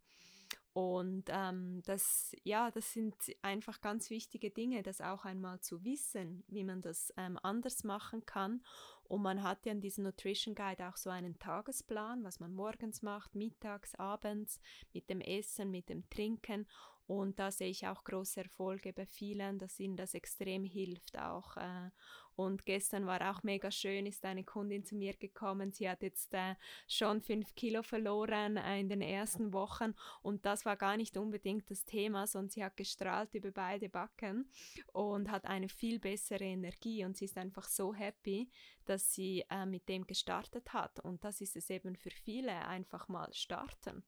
Und 0.74 1.24
ähm, 1.28 1.82
das, 1.84 2.34
ja, 2.44 2.70
das 2.70 2.94
sind 2.94 3.14
einfach 3.42 3.82
ganz 3.82 4.08
wichtige 4.08 4.50
Dinge, 4.50 4.82
das 4.82 5.02
auch 5.02 5.26
einmal 5.26 5.60
zu 5.60 5.84
wissen, 5.84 6.44
wie 6.48 6.64
man 6.64 6.80
das 6.80 7.12
ähm, 7.18 7.38
anders 7.42 7.84
machen 7.84 8.24
kann. 8.24 8.62
Und 9.04 9.20
man 9.20 9.42
hat 9.42 9.66
ja 9.66 9.72
in 9.72 9.82
diesem 9.82 10.04
Nutrition 10.04 10.54
Guide 10.54 10.88
auch 10.88 10.96
so 10.96 11.10
einen 11.10 11.38
Tagesplan, 11.38 12.24
was 12.24 12.40
man 12.40 12.54
morgens 12.54 13.02
macht, 13.02 13.34
mittags, 13.34 13.94
abends, 13.96 14.58
mit 14.94 15.10
dem 15.10 15.20
Essen, 15.20 15.70
mit 15.70 15.90
dem 15.90 16.08
Trinken. 16.08 16.66
Und 17.06 17.38
da 17.38 17.50
sehe 17.50 17.68
ich 17.68 17.86
auch 17.86 18.04
große 18.04 18.42
Erfolge 18.42 18.92
bei 18.92 19.06
vielen, 19.06 19.58
dass 19.58 19.80
ihnen 19.80 19.96
das 19.96 20.14
extrem 20.14 20.64
hilft 20.64 21.18
auch. 21.18 21.56
Äh, 21.56 21.90
und 22.34 22.64
gestern 22.64 23.06
war 23.06 23.30
auch 23.30 23.42
mega 23.42 23.70
schön, 23.70 24.06
ist 24.06 24.24
eine 24.24 24.44
Kundin 24.44 24.84
zu 24.84 24.96
mir 24.96 25.14
gekommen. 25.14 25.72
Sie 25.72 25.88
hat 25.88 26.02
jetzt 26.02 26.32
äh, 26.32 26.54
schon 26.88 27.20
fünf 27.20 27.54
Kilo 27.54 27.82
verloren 27.82 28.56
äh, 28.56 28.80
in 28.80 28.88
den 28.88 29.02
ersten 29.02 29.52
Wochen 29.52 29.94
und 30.22 30.46
das 30.46 30.64
war 30.64 30.76
gar 30.76 30.96
nicht 30.96 31.16
unbedingt 31.16 31.70
das 31.70 31.84
Thema, 31.84 32.26
sondern 32.26 32.50
sie 32.50 32.64
hat 32.64 32.76
gestrahlt 32.76 33.34
über 33.34 33.50
beide 33.50 33.88
Backen 33.88 34.48
und 34.92 35.30
hat 35.30 35.44
eine 35.44 35.68
viel 35.68 35.98
bessere 35.98 36.44
Energie 36.44 37.04
und 37.04 37.16
sie 37.16 37.26
ist 37.26 37.36
einfach 37.36 37.68
so 37.68 37.94
happy, 37.94 38.50
dass 38.86 39.12
sie 39.12 39.44
mit 39.66 39.88
dem 39.88 40.06
gestartet 40.06 40.72
hat. 40.72 41.00
Und 41.00 41.24
das 41.24 41.40
ist 41.40 41.56
es 41.56 41.68
eben 41.70 41.96
für 41.96 42.10
viele, 42.10 42.66
einfach 42.66 43.08
mal 43.08 43.32
starten. 43.32 44.02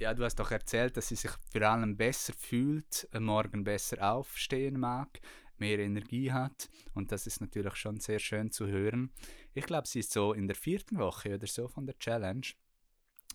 Ja, 0.00 0.14
du 0.14 0.24
hast 0.24 0.36
doch 0.36 0.50
erzählt, 0.50 0.96
dass 0.96 1.08
sie 1.08 1.16
sich 1.16 1.30
vor 1.52 1.62
allem 1.62 1.94
besser 1.94 2.32
fühlt, 2.32 3.06
morgen 3.12 3.64
besser 3.64 4.12
aufstehen 4.12 4.80
mag 4.80 5.20
mehr 5.60 5.78
Energie 5.78 6.32
hat. 6.32 6.70
Und 6.94 7.12
das 7.12 7.26
ist 7.26 7.42
natürlich 7.42 7.76
schon 7.76 8.00
sehr 8.00 8.18
schön 8.18 8.50
zu 8.50 8.66
hören. 8.66 9.12
Ich 9.52 9.66
glaube, 9.66 9.86
sie 9.86 10.00
ist 10.00 10.12
so 10.12 10.32
in 10.32 10.46
der 10.46 10.56
vierten 10.56 10.98
Woche 10.98 11.34
oder 11.34 11.46
so 11.46 11.68
von 11.68 11.86
der 11.86 11.98
Challenge. 11.98 12.46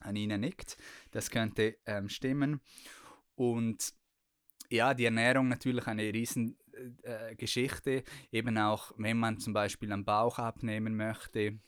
Anina 0.01 0.37
nickt. 0.37 0.75
Das 1.11 1.29
könnte 1.29 1.77
ähm, 1.85 2.09
stimmen. 2.09 2.61
Und 3.35 3.93
ja, 4.71 4.95
die 4.95 5.05
Ernährung 5.05 5.47
natürlich 5.47 5.85
eine 5.85 6.11
riesen 6.11 6.57
äh, 7.03 7.35
Geschichte. 7.35 8.03
Eben 8.31 8.57
auch, 8.57 8.91
wenn 8.97 9.19
man 9.19 9.37
zum 9.37 9.53
Beispiel 9.53 9.91
am 9.91 10.03
Bauch 10.03 10.39
abnehmen 10.39 10.95
möchte, 10.95 11.59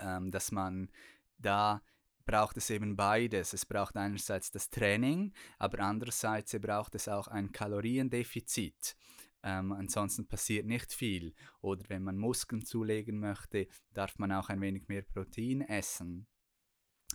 ähm, 0.00 0.30
dass 0.32 0.50
man 0.50 0.90
da 1.38 1.80
braucht 2.24 2.56
es 2.56 2.70
eben 2.70 2.96
beides. 2.96 3.52
Es 3.52 3.66
braucht 3.66 3.96
einerseits 3.96 4.50
das 4.50 4.70
Training, 4.70 5.32
aber 5.58 5.80
andererseits 5.80 6.58
braucht 6.60 6.94
es 6.94 7.08
auch 7.08 7.28
ein 7.28 7.52
Kaloriendefizit. 7.52 8.96
Ähm, 9.42 9.72
ansonsten 9.72 10.26
passiert 10.26 10.66
nicht 10.66 10.92
viel. 10.92 11.34
Oder 11.60 11.84
wenn 11.88 12.02
man 12.02 12.16
Muskeln 12.16 12.64
zulegen 12.64 13.20
möchte, 13.20 13.68
darf 13.92 14.18
man 14.18 14.32
auch 14.32 14.48
ein 14.48 14.60
wenig 14.60 14.88
mehr 14.88 15.02
Protein 15.02 15.60
essen. 15.60 16.26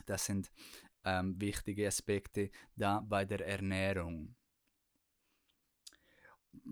Das 0.05 0.25
sind 0.25 0.51
ähm, 1.03 1.39
wichtige 1.41 1.87
Aspekte 1.87 2.51
da 2.75 3.01
bei 3.01 3.25
der 3.25 3.45
Ernährung. 3.45 4.35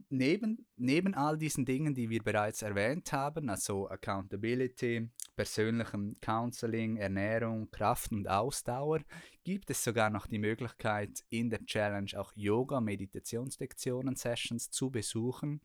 Neben, 0.10 0.65
neben 0.75 1.13
all 1.13 1.38
diesen 1.38 1.65
Dingen, 1.65 1.93
die 1.93 2.10
wir 2.10 2.24
bereits 2.24 2.62
erwähnt 2.62 3.12
haben, 3.12 3.50
also 3.50 3.88
Accountability, 3.89 5.10
persönlichem 5.36 6.15
Counseling, 6.19 6.98
Ernährung, 6.98 7.69
Kraft 7.69 8.12
und 8.12 8.27
Ausdauer 8.27 9.01
gibt 9.43 9.69
es 9.69 9.84
sogar 9.84 10.10
noch 10.10 10.27
die 10.27 10.39
Möglichkeit, 10.39 11.24
in 11.29 11.50
der 11.50 11.63
Challenge 11.65 12.12
auch 12.17 12.31
Yoga, 12.36 12.81
Meditationslektionen, 12.81 14.15
Sessions 14.15 14.72
zu 14.72 14.89
besuchen. 14.89 15.62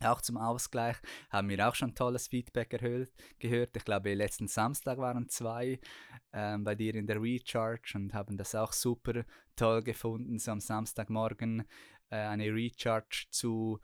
Auch 0.00 0.20
zum 0.20 0.36
Ausgleich 0.36 0.96
haben 1.28 1.48
wir 1.48 1.68
auch 1.68 1.74
schon 1.74 1.94
tolles 1.94 2.28
Feedback 2.28 2.72
erhöht, 2.72 3.12
gehört. 3.40 3.76
Ich 3.76 3.84
glaube, 3.84 4.14
letzten 4.14 4.46
Samstag 4.46 4.98
waren 4.98 5.28
zwei 5.28 5.80
ähm, 6.32 6.62
bei 6.62 6.76
dir 6.76 6.94
in 6.94 7.06
der 7.06 7.20
Recharge 7.20 7.92
und 7.96 8.14
haben 8.14 8.36
das 8.36 8.54
auch 8.54 8.72
super 8.72 9.24
toll 9.56 9.82
gefunden, 9.82 10.38
so 10.38 10.52
am 10.52 10.60
Samstagmorgen 10.60 11.64
äh, 12.10 12.16
eine 12.16 12.52
Recharge 12.52 13.26
zu 13.30 13.80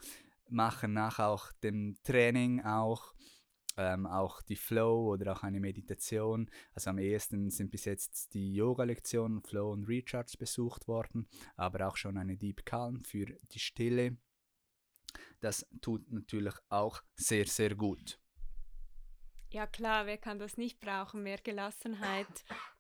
machen, 0.48 0.92
nach 0.92 1.18
auch 1.18 1.52
dem 1.62 1.96
Training 2.02 2.60
auch 2.62 3.14
ähm, 3.76 4.06
auch 4.06 4.42
die 4.42 4.56
Flow 4.56 5.12
oder 5.12 5.32
auch 5.32 5.42
eine 5.42 5.60
Meditation. 5.60 6.50
Also 6.74 6.90
am 6.90 6.98
ehesten 6.98 7.50
sind 7.50 7.70
bis 7.70 7.84
jetzt 7.84 8.32
die 8.34 8.54
Yoga-Lektionen, 8.54 9.42
Flow 9.42 9.72
und 9.72 9.88
Recharge 9.88 10.36
besucht 10.38 10.86
worden, 10.88 11.26
aber 11.56 11.88
auch 11.88 11.96
schon 11.96 12.16
eine 12.16 12.36
Deep 12.36 12.64
Calm 12.64 13.04
für 13.04 13.26
die 13.26 13.58
Stille. 13.58 14.16
Das 15.40 15.66
tut 15.80 16.10
natürlich 16.10 16.54
auch 16.68 17.02
sehr, 17.16 17.46
sehr 17.46 17.74
gut. 17.74 18.20
Ja 19.54 19.68
klar, 19.68 20.06
wer 20.06 20.18
kann 20.18 20.40
das 20.40 20.56
nicht 20.56 20.80
brauchen? 20.80 21.22
Mehr 21.22 21.38
Gelassenheit 21.38 22.26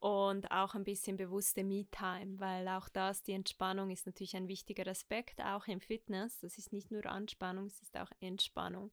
und 0.00 0.50
auch 0.50 0.74
ein 0.74 0.82
bisschen 0.82 1.16
bewusste 1.16 1.62
Me-Time, 1.62 2.40
weil 2.40 2.66
auch 2.66 2.88
das, 2.88 3.22
die 3.22 3.30
Entspannung 3.30 3.90
ist 3.90 4.06
natürlich 4.06 4.34
ein 4.34 4.48
wichtiger 4.48 4.90
Aspekt, 4.90 5.40
auch 5.40 5.68
im 5.68 5.80
Fitness. 5.80 6.40
Das 6.40 6.58
ist 6.58 6.72
nicht 6.72 6.90
nur 6.90 7.06
Anspannung, 7.06 7.66
es 7.66 7.80
ist 7.80 7.96
auch 7.96 8.10
Entspannung. 8.18 8.90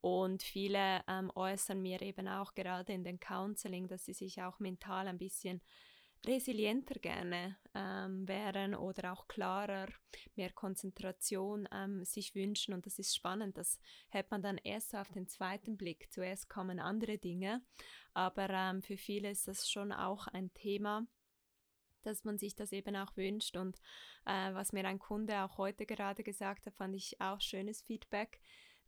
Und 0.00 0.44
viele 0.44 1.02
ähm, 1.08 1.32
äußern 1.34 1.82
mir 1.82 2.00
eben 2.02 2.28
auch 2.28 2.54
gerade 2.54 2.92
in 2.92 3.02
den 3.02 3.18
Counseling, 3.18 3.88
dass 3.88 4.04
sie 4.04 4.14
sich 4.14 4.40
auch 4.40 4.60
mental 4.60 5.08
ein 5.08 5.18
bisschen 5.18 5.60
resilienter 6.26 6.98
gerne 6.98 7.56
ähm, 7.74 8.26
wären 8.26 8.74
oder 8.74 9.12
auch 9.12 9.28
klarer, 9.28 9.86
mehr 10.34 10.52
Konzentration 10.52 11.68
ähm, 11.72 12.04
sich 12.04 12.34
wünschen. 12.34 12.74
Und 12.74 12.86
das 12.86 12.98
ist 12.98 13.14
spannend. 13.14 13.56
Das 13.56 13.78
hat 14.10 14.30
man 14.30 14.42
dann 14.42 14.58
erst 14.58 14.94
auf 14.94 15.08
den 15.10 15.28
zweiten 15.28 15.76
Blick. 15.76 16.12
Zuerst 16.12 16.48
kommen 16.48 16.80
andere 16.80 17.18
Dinge, 17.18 17.62
aber 18.14 18.50
ähm, 18.50 18.82
für 18.82 18.96
viele 18.96 19.30
ist 19.30 19.48
das 19.48 19.70
schon 19.70 19.92
auch 19.92 20.26
ein 20.28 20.52
Thema 20.54 21.06
dass 22.02 22.24
man 22.24 22.38
sich 22.38 22.54
das 22.54 22.72
eben 22.72 22.96
auch 22.96 23.16
wünscht. 23.16 23.56
Und 23.56 23.76
äh, 24.24 24.54
was 24.54 24.72
mir 24.72 24.86
ein 24.86 25.00
Kunde 25.00 25.42
auch 25.42 25.58
heute 25.58 25.84
gerade 25.84 26.22
gesagt 26.22 26.64
hat, 26.64 26.74
fand 26.74 26.94
ich 26.94 27.20
auch 27.20 27.40
schönes 27.40 27.82
Feedback 27.82 28.40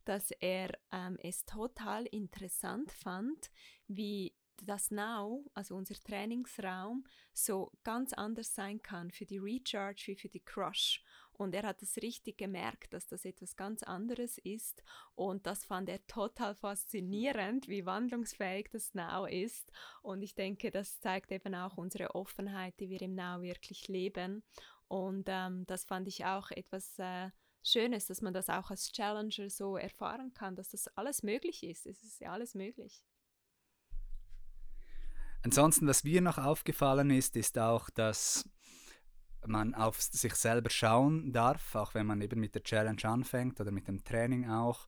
dass 0.05 0.31
er 0.39 0.71
ähm, 0.91 1.17
es 1.21 1.45
total 1.45 2.05
interessant 2.05 2.91
fand, 2.91 3.51
wie 3.87 4.33
das 4.61 4.91
Now, 4.91 5.43
also 5.53 5.75
unser 5.75 5.95
Trainingsraum, 5.95 7.05
so 7.33 7.71
ganz 7.83 8.13
anders 8.13 8.53
sein 8.53 8.81
kann 8.81 9.11
für 9.11 9.25
die 9.25 9.39
Recharge 9.39 10.03
wie 10.07 10.15
für 10.15 10.29
die 10.29 10.39
Crush. 10.39 11.03
Und 11.33 11.55
er 11.55 11.63
hat 11.63 11.81
es 11.81 11.97
richtig 11.97 12.37
gemerkt, 12.37 12.93
dass 12.93 13.07
das 13.07 13.25
etwas 13.25 13.55
ganz 13.55 13.81
anderes 13.81 14.37
ist. 14.37 14.83
Und 15.15 15.47
das 15.47 15.65
fand 15.65 15.89
er 15.89 16.05
total 16.05 16.53
faszinierend, 16.53 17.67
wie 17.67 17.85
wandlungsfähig 17.85 18.69
das 18.71 18.93
Now 18.93 19.25
ist. 19.25 19.71
Und 20.03 20.21
ich 20.21 20.35
denke, 20.35 20.69
das 20.69 20.99
zeigt 20.99 21.31
eben 21.31 21.55
auch 21.55 21.77
unsere 21.77 22.13
Offenheit, 22.13 22.79
die 22.79 22.89
wir 22.89 23.01
im 23.01 23.15
Now 23.15 23.41
wirklich 23.41 23.87
leben. 23.87 24.43
Und 24.87 25.25
ähm, 25.29 25.65
das 25.65 25.85
fand 25.85 26.07
ich 26.07 26.25
auch 26.25 26.51
etwas 26.51 26.99
äh, 26.99 27.31
schön 27.63 27.93
ist, 27.93 28.09
dass 28.09 28.21
man 28.21 28.33
das 28.33 28.49
auch 28.49 28.69
als 28.69 28.91
Challenger 28.91 29.49
so 29.49 29.77
erfahren 29.77 30.33
kann, 30.33 30.55
dass 30.55 30.69
das 30.69 30.87
alles 30.89 31.23
möglich 31.23 31.63
ist. 31.63 31.87
Es 31.87 32.03
ist 32.03 32.19
ja 32.19 32.33
alles 32.33 32.53
möglich. 32.53 33.01
Ansonsten, 35.43 35.87
was 35.87 36.03
mir 36.03 36.21
noch 36.21 36.37
aufgefallen 36.37 37.09
ist, 37.09 37.35
ist 37.35 37.57
auch, 37.57 37.89
dass 37.89 38.47
man 39.45 39.73
auf 39.73 40.01
sich 40.01 40.35
selber 40.35 40.69
schauen 40.69 41.33
darf, 41.33 41.75
auch 41.75 41.95
wenn 41.95 42.05
man 42.05 42.21
eben 42.21 42.39
mit 42.39 42.53
der 42.53 42.63
Challenge 42.63 43.03
anfängt 43.03 43.59
oder 43.59 43.71
mit 43.71 43.87
dem 43.87 44.03
Training 44.03 44.49
auch, 44.49 44.87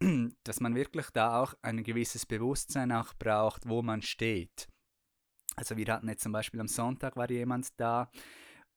dass 0.44 0.60
man 0.60 0.74
wirklich 0.74 1.10
da 1.10 1.42
auch 1.42 1.54
ein 1.60 1.82
gewisses 1.82 2.24
Bewusstsein 2.24 2.92
auch 2.92 3.12
braucht, 3.14 3.68
wo 3.68 3.82
man 3.82 4.00
steht. 4.00 4.68
Also 5.56 5.76
wir 5.76 5.86
hatten 5.86 6.08
jetzt 6.08 6.22
zum 6.22 6.32
Beispiel 6.32 6.60
am 6.60 6.68
Sonntag 6.68 7.16
war 7.16 7.30
jemand 7.30 7.78
da 7.78 8.10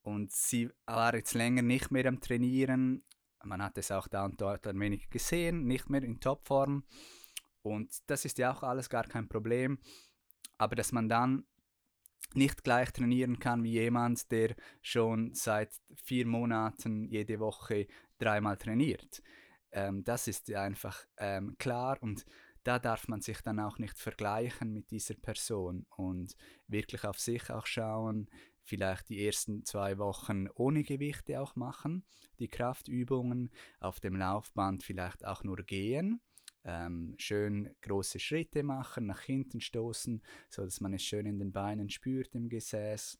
und 0.01 0.31
sie 0.31 0.69
war 0.85 1.15
jetzt 1.15 1.33
länger 1.33 1.61
nicht 1.61 1.89
mehr 1.89 2.05
am 2.05 2.19
Trainieren 2.19 3.03
man 3.47 3.61
hat 3.61 3.77
es 3.77 3.91
auch 3.91 4.07
da 4.07 4.25
und 4.25 4.39
dort 4.41 4.67
ein 4.67 4.79
wenig 4.79 5.09
gesehen, 5.09 5.65
nicht 5.65 5.89
mehr 5.89 6.03
in 6.03 6.19
Topform. 6.19 6.83
Und 7.61 7.97
das 8.07 8.25
ist 8.25 8.37
ja 8.37 8.53
auch 8.53 8.63
alles 8.63 8.89
gar 8.89 9.03
kein 9.05 9.27
Problem. 9.27 9.79
Aber 10.57 10.75
dass 10.75 10.91
man 10.91 11.09
dann 11.09 11.45
nicht 12.33 12.63
gleich 12.63 12.91
trainieren 12.91 13.39
kann 13.39 13.63
wie 13.63 13.73
jemand, 13.73 14.31
der 14.31 14.55
schon 14.81 15.33
seit 15.33 15.71
vier 15.95 16.25
Monaten 16.25 17.05
jede 17.05 17.39
Woche 17.39 17.87
dreimal 18.19 18.57
trainiert. 18.57 19.21
Ähm, 19.71 20.03
das 20.03 20.27
ist 20.27 20.51
einfach 20.53 21.05
ähm, 21.17 21.55
klar 21.57 21.97
und 22.01 22.25
da 22.63 22.79
darf 22.79 23.07
man 23.07 23.21
sich 23.21 23.39
dann 23.41 23.59
auch 23.59 23.79
nicht 23.79 23.97
vergleichen 23.97 24.73
mit 24.73 24.91
dieser 24.91 25.15
Person 25.15 25.85
und 25.95 26.35
wirklich 26.67 27.05
auf 27.05 27.17
sich 27.17 27.49
auch 27.49 27.65
schauen, 27.65 28.29
vielleicht 28.63 29.07
die 29.07 29.25
ersten 29.25 29.63
zwei 29.63 29.97
Wochen 29.97 30.49
ohne 30.53 30.83
Gewichte 30.83 31.39
auch 31.39 31.55
machen, 31.55 32.05
die 32.39 32.49
Kraftübungen, 32.49 33.51
auf 33.79 34.01
dem 34.01 34.17
Laufband 34.17 34.83
vielleicht 34.83 35.25
auch 35.25 35.45
nur 35.45 35.57
gehen, 35.57 36.19
ähm, 36.63 37.15
schön 37.17 37.75
große 37.81 38.19
Schritte 38.19 38.63
machen, 38.63 39.05
nach 39.07 39.21
hinten 39.21 39.61
stoßen, 39.61 40.21
so 40.49 40.63
dass 40.63 40.81
man 40.81 40.93
es 40.93 41.03
schön 41.03 41.25
in 41.25 41.39
den 41.39 41.51
Beinen 41.51 41.89
spürt 41.89 42.35
im 42.35 42.49
Gesäß 42.49 43.17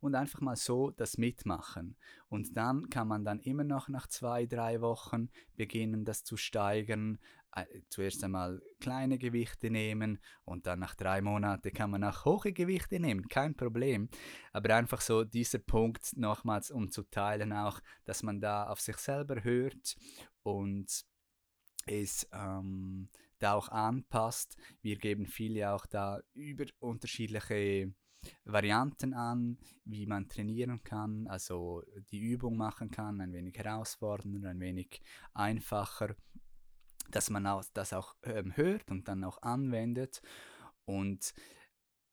und 0.00 0.14
einfach 0.14 0.40
mal 0.40 0.56
so 0.56 0.90
das 0.90 1.18
mitmachen. 1.18 1.96
Und 2.28 2.56
dann 2.56 2.88
kann 2.90 3.08
man 3.08 3.24
dann 3.24 3.40
immer 3.40 3.64
noch 3.64 3.88
nach 3.88 4.06
zwei, 4.06 4.46
drei 4.46 4.80
Wochen 4.80 5.30
beginnen, 5.56 6.04
das 6.04 6.24
zu 6.24 6.36
steigern. 6.36 7.18
Äh, 7.54 7.66
zuerst 7.88 8.22
einmal 8.22 8.62
kleine 8.78 9.18
Gewichte 9.18 9.70
nehmen 9.70 10.20
und 10.44 10.66
dann 10.66 10.78
nach 10.78 10.94
drei 10.94 11.20
Monaten 11.20 11.72
kann 11.72 11.90
man 11.90 12.04
auch 12.04 12.24
hohe 12.24 12.52
Gewichte 12.52 13.00
nehmen, 13.00 13.28
kein 13.28 13.56
Problem. 13.56 14.08
Aber 14.52 14.74
einfach 14.74 15.00
so 15.00 15.24
dieser 15.24 15.58
Punkt 15.58 16.16
nochmals, 16.16 16.70
um 16.70 16.90
zu 16.90 17.02
teilen 17.02 17.52
auch, 17.52 17.80
dass 18.04 18.22
man 18.22 18.40
da 18.40 18.68
auf 18.68 18.80
sich 18.80 18.96
selber 18.98 19.42
hört 19.42 19.96
und 20.42 21.04
es 21.90 22.26
ähm, 22.32 23.08
da 23.38 23.54
auch 23.54 23.68
anpasst. 23.68 24.56
Wir 24.80 24.96
geben 24.96 25.26
viele 25.26 25.72
auch 25.72 25.86
da 25.86 26.20
über 26.34 26.64
unterschiedliche 26.78 27.92
Varianten 28.44 29.14
an, 29.14 29.58
wie 29.84 30.06
man 30.06 30.28
trainieren 30.28 30.82
kann, 30.82 31.26
also 31.26 31.82
die 32.12 32.20
Übung 32.20 32.56
machen 32.56 32.90
kann, 32.90 33.20
ein 33.20 33.32
wenig 33.32 33.56
herausfordernder, 33.56 34.50
ein 34.50 34.60
wenig 34.60 35.00
einfacher, 35.32 36.14
dass 37.10 37.30
man 37.30 37.46
auch, 37.46 37.64
das 37.72 37.92
auch 37.92 38.14
ähm, 38.22 38.56
hört 38.56 38.90
und 38.90 39.08
dann 39.08 39.24
auch 39.24 39.40
anwendet. 39.42 40.20
Und 40.84 41.32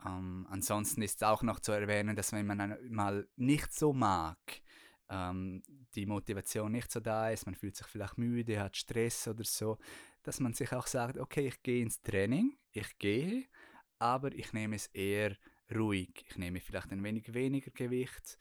ähm, 0.05 0.47
ansonsten 0.49 1.01
ist 1.01 1.23
auch 1.23 1.43
noch 1.43 1.59
zu 1.59 1.73
erwähnen, 1.73 2.15
dass 2.15 2.31
wenn 2.31 2.47
man 2.47 2.77
mal 2.89 3.27
nicht 3.35 3.73
so 3.73 3.91
mag, 3.91 4.39
ähm, 5.09 5.63
die 5.95 6.05
Motivation 6.05 6.71
nicht 6.71 6.91
so 6.91 6.99
da 6.99 7.29
ist, 7.29 7.45
man 7.45 7.55
fühlt 7.55 7.75
sich 7.75 7.87
vielleicht 7.87 8.17
müde, 8.17 8.59
hat 8.59 8.75
Stress 8.75 9.27
oder 9.27 9.43
so, 9.43 9.77
dass 10.23 10.39
man 10.39 10.53
sich 10.53 10.71
auch 10.73 10.87
sagt, 10.87 11.17
okay, 11.17 11.47
ich 11.47 11.61
gehe 11.63 11.81
ins 11.81 12.01
Training, 12.01 12.57
ich 12.71 12.97
gehe, 12.97 13.45
aber 13.99 14.33
ich 14.33 14.53
nehme 14.53 14.75
es 14.75 14.87
eher 14.87 15.35
ruhig. 15.73 16.25
Ich 16.29 16.37
nehme 16.37 16.59
vielleicht 16.59 16.91
ein 16.91 17.03
wenig 17.03 17.33
weniger 17.33 17.71
Gewicht 17.71 18.37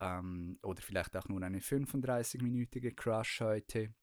ähm, 0.00 0.58
oder 0.62 0.82
vielleicht 0.82 1.16
auch 1.16 1.28
nur 1.28 1.42
eine 1.42 1.60
35-minütige 1.60 2.94
Crush 2.94 3.40
heute. 3.40 3.94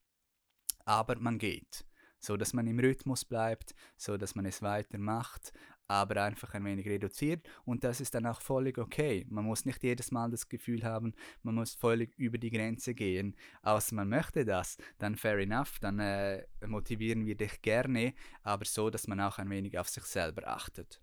Aber 0.85 1.17
man 1.19 1.37
geht, 1.37 1.85
so 2.19 2.37
dass 2.37 2.53
man 2.53 2.67
im 2.67 2.79
Rhythmus 2.79 3.25
bleibt, 3.25 3.73
so 3.97 4.17
dass 4.17 4.35
man 4.35 4.45
es 4.45 4.61
weitermacht, 4.61 5.51
aber 5.87 6.23
einfach 6.23 6.53
ein 6.53 6.65
wenig 6.65 6.87
reduziert 6.87 7.47
und 7.65 7.83
das 7.83 8.01
ist 8.01 8.13
dann 8.15 8.25
auch 8.25 8.41
völlig 8.41 8.77
okay. 8.77 9.25
Man 9.29 9.45
muss 9.45 9.65
nicht 9.65 9.83
jedes 9.83 10.11
Mal 10.11 10.29
das 10.31 10.47
Gefühl 10.49 10.83
haben, 10.83 11.13
man 11.43 11.55
muss 11.55 11.73
völlig 11.73 12.17
über 12.17 12.37
die 12.37 12.51
Grenze 12.51 12.93
gehen, 12.93 13.35
außer 13.61 13.95
man 13.95 14.09
möchte 14.09 14.45
das, 14.45 14.77
dann 14.99 15.15
fair 15.15 15.37
enough, 15.39 15.79
dann 15.79 15.99
äh, 15.99 16.45
motivieren 16.65 17.25
wir 17.25 17.35
dich 17.35 17.61
gerne, 17.61 18.13
aber 18.43 18.65
so, 18.65 18.89
dass 18.89 19.07
man 19.07 19.19
auch 19.19 19.37
ein 19.37 19.49
wenig 19.49 19.77
auf 19.77 19.89
sich 19.89 20.03
selber 20.03 20.47
achtet. 20.47 21.01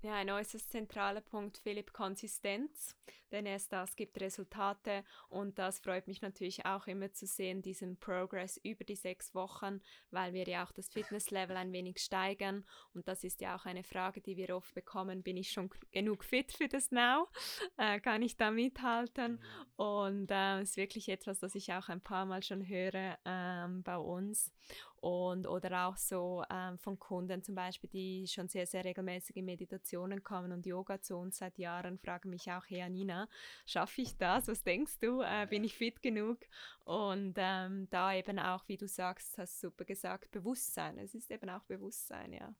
Ja, 0.00 0.14
ein 0.14 0.30
äußerst 0.30 0.70
zentraler 0.70 1.20
Punkt, 1.20 1.58
Philipp, 1.58 1.92
Konsistenz, 1.92 2.96
denn 3.32 3.46
erst 3.46 3.72
das 3.72 3.96
gibt 3.96 4.20
Resultate 4.20 5.04
und 5.28 5.58
das 5.58 5.80
freut 5.80 6.06
mich 6.06 6.22
natürlich 6.22 6.64
auch 6.66 6.86
immer 6.86 7.12
zu 7.12 7.26
sehen, 7.26 7.62
diesen 7.62 7.98
Progress 7.98 8.58
über 8.62 8.84
die 8.84 8.94
sechs 8.94 9.34
Wochen, 9.34 9.80
weil 10.12 10.34
wir 10.34 10.44
ja 10.46 10.64
auch 10.64 10.70
das 10.70 10.88
Fitnesslevel 10.88 11.56
ein 11.56 11.72
wenig 11.72 11.98
steigern 11.98 12.64
und 12.94 13.08
das 13.08 13.24
ist 13.24 13.40
ja 13.40 13.56
auch 13.56 13.66
eine 13.66 13.82
Frage, 13.82 14.20
die 14.20 14.36
wir 14.36 14.54
oft 14.54 14.72
bekommen, 14.72 15.24
bin 15.24 15.36
ich 15.36 15.50
schon 15.50 15.68
genug 15.90 16.22
fit 16.22 16.52
für 16.52 16.68
das 16.68 16.92
Now? 16.92 17.26
Äh, 17.76 18.00
kann 18.00 18.22
ich 18.22 18.36
da 18.36 18.50
mithalten? 18.50 19.32
Mhm. 19.32 19.66
Und 19.76 20.30
äh, 20.30 20.62
ist 20.62 20.76
wirklich 20.76 21.08
etwas, 21.08 21.38
das 21.38 21.54
ich 21.54 21.72
auch 21.72 21.88
ein 21.88 22.00
paar 22.00 22.24
Mal 22.26 22.42
schon 22.42 22.66
höre 22.66 23.18
ähm, 23.24 23.82
bei 23.84 23.96
uns 23.96 24.52
und 25.00 25.46
oder 25.46 25.86
auch 25.86 25.96
so 25.96 26.44
ähm, 26.50 26.78
von 26.78 26.98
Kunden 26.98 27.42
zum 27.42 27.54
Beispiel, 27.54 27.90
die 27.90 28.26
schon 28.26 28.48
sehr, 28.48 28.66
sehr 28.66 28.84
regelmäßig 28.84 29.36
in 29.36 29.44
Meditationen 29.44 30.22
kommen 30.22 30.52
und 30.52 30.66
Yoga 30.66 31.00
zu 31.00 31.16
uns 31.16 31.38
seit 31.38 31.58
Jahren, 31.58 31.98
fragen 31.98 32.30
mich 32.30 32.50
auch, 32.50 32.64
hey 32.68 32.88
Nina, 32.90 33.28
schaffe 33.66 34.02
ich 34.02 34.16
das? 34.16 34.48
Was 34.48 34.62
denkst 34.62 34.98
du? 35.00 35.22
Äh, 35.22 35.46
bin 35.48 35.64
ich 35.64 35.76
fit 35.76 36.02
genug? 36.02 36.38
Und 36.84 37.34
ähm, 37.36 37.88
da 37.90 38.14
eben 38.14 38.38
auch, 38.38 38.66
wie 38.68 38.76
du 38.76 38.88
sagst, 38.88 39.38
hast 39.38 39.60
super 39.60 39.84
gesagt, 39.84 40.30
Bewusstsein. 40.30 40.98
Es 40.98 41.14
ist 41.14 41.30
eben 41.30 41.48
auch 41.50 41.64
Bewusstsein, 41.64 42.32
ja. 42.32 42.54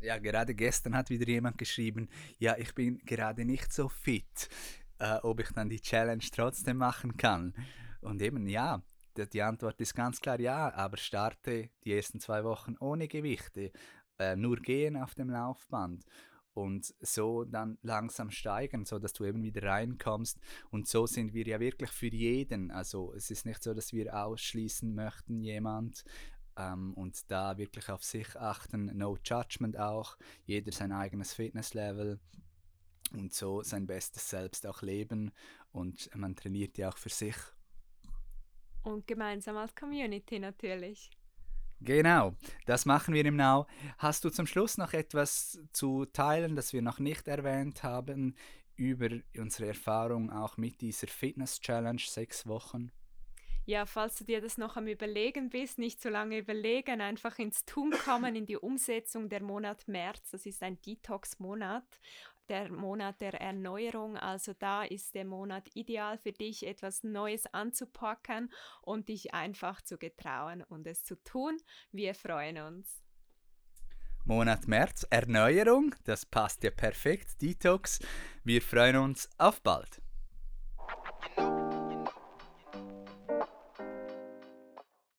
Ja, 0.00 0.18
gerade 0.18 0.54
gestern 0.54 0.96
hat 0.96 1.10
wieder 1.10 1.26
jemand 1.26 1.56
geschrieben, 1.56 2.08
ja, 2.38 2.56
ich 2.58 2.74
bin 2.74 2.98
gerade 2.98 3.44
nicht 3.44 3.72
so 3.72 3.88
fit, 3.88 4.48
äh, 4.98 5.16
ob 5.22 5.40
ich 5.40 5.50
dann 5.52 5.68
die 5.68 5.80
Challenge 5.80 6.24
trotzdem 6.32 6.78
machen 6.78 7.16
kann. 7.16 7.54
Und 8.00 8.20
eben, 8.20 8.46
ja, 8.46 8.82
die 9.16 9.42
Antwort 9.42 9.80
ist 9.80 9.94
ganz 9.94 10.20
klar 10.20 10.40
ja, 10.40 10.72
aber 10.74 10.96
starte 10.96 11.70
die 11.84 11.92
ersten 11.94 12.20
zwei 12.20 12.44
Wochen 12.44 12.76
ohne 12.80 13.08
Gewichte, 13.08 13.72
äh, 14.18 14.36
nur 14.36 14.56
gehen 14.56 14.96
auf 14.96 15.14
dem 15.14 15.30
Laufband 15.30 16.04
und 16.54 16.94
so 17.00 17.44
dann 17.44 17.78
langsam 17.82 18.30
steigen, 18.30 18.84
so 18.84 18.98
dass 18.98 19.12
du 19.12 19.24
eben 19.24 19.42
wieder 19.42 19.68
reinkommst. 19.68 20.38
Und 20.70 20.88
so 20.88 21.06
sind 21.06 21.34
wir 21.34 21.46
ja 21.46 21.58
wirklich 21.58 21.90
für 21.90 22.06
jeden. 22.06 22.70
Also 22.70 23.12
es 23.14 23.30
ist 23.30 23.44
nicht 23.44 23.62
so, 23.62 23.74
dass 23.74 23.92
wir 23.92 24.16
ausschließen 24.16 24.94
möchten 24.94 25.40
jemand 25.40 26.04
ähm, 26.56 26.94
und 26.94 27.28
da 27.30 27.58
wirklich 27.58 27.88
auf 27.90 28.04
sich 28.04 28.36
achten. 28.36 28.86
No 28.96 29.18
Judgment 29.24 29.78
auch. 29.78 30.16
Jeder 30.46 30.70
sein 30.70 30.92
eigenes 30.92 31.34
Fitnesslevel 31.34 32.20
und 33.12 33.32
so 33.32 33.62
sein 33.62 33.86
bestes 33.86 34.30
Selbst 34.30 34.64
auch 34.66 34.82
leben. 34.82 35.32
Und 35.72 36.08
man 36.14 36.36
trainiert 36.36 36.78
ja 36.78 36.90
auch 36.90 36.98
für 36.98 37.08
sich 37.08 37.36
und 38.84 39.06
gemeinsam 39.06 39.56
als 39.56 39.74
Community 39.74 40.38
natürlich. 40.38 41.10
Genau, 41.80 42.34
das 42.66 42.86
machen 42.86 43.14
wir 43.14 43.24
im 43.26 43.36
Now. 43.36 43.66
Hast 43.98 44.24
du 44.24 44.30
zum 44.30 44.46
Schluss 44.46 44.78
noch 44.78 44.92
etwas 44.92 45.60
zu 45.72 46.06
teilen, 46.06 46.56
das 46.56 46.72
wir 46.72 46.80
noch 46.80 46.98
nicht 46.98 47.28
erwähnt 47.28 47.82
haben, 47.82 48.36
über 48.76 49.08
unsere 49.36 49.68
Erfahrung 49.68 50.30
auch 50.30 50.56
mit 50.56 50.80
dieser 50.80 51.08
Fitness 51.08 51.60
Challenge 51.60 52.00
sechs 52.00 52.46
Wochen? 52.46 52.90
Ja, 53.66 53.86
falls 53.86 54.16
du 54.16 54.24
dir 54.24 54.42
das 54.42 54.58
noch 54.58 54.76
am 54.76 54.88
Überlegen 54.88 55.48
bist, 55.48 55.78
nicht 55.78 56.02
so 56.02 56.10
lange 56.10 56.38
überlegen, 56.38 57.00
einfach 57.00 57.38
ins 57.38 57.64
Tun 57.64 57.92
kommen, 57.92 58.36
in 58.36 58.44
die 58.44 58.58
Umsetzung 58.58 59.30
der 59.30 59.42
Monat 59.42 59.88
März. 59.88 60.30
Das 60.32 60.44
ist 60.44 60.62
ein 60.62 60.80
Detox-Monat 60.82 61.86
der 62.48 62.70
Monat 62.70 63.20
der 63.20 63.34
Erneuerung. 63.40 64.16
Also 64.16 64.52
da 64.58 64.84
ist 64.84 65.14
der 65.14 65.24
Monat 65.24 65.68
ideal 65.74 66.18
für 66.18 66.32
dich, 66.32 66.66
etwas 66.66 67.02
Neues 67.02 67.46
anzupacken 67.52 68.52
und 68.82 69.08
dich 69.08 69.34
einfach 69.34 69.82
zu 69.82 69.98
getrauen 69.98 70.62
und 70.62 70.86
es 70.86 71.04
zu 71.04 71.16
tun. 71.22 71.56
Wir 71.92 72.14
freuen 72.14 72.58
uns. 72.58 73.02
Monat 74.26 74.66
März, 74.66 75.06
Erneuerung, 75.10 75.94
das 76.04 76.24
passt 76.24 76.64
ja 76.64 76.70
perfekt, 76.70 77.42
Detox. 77.42 78.00
Wir 78.42 78.62
freuen 78.62 78.96
uns 78.96 79.28
auf 79.36 79.60
bald. 79.60 80.00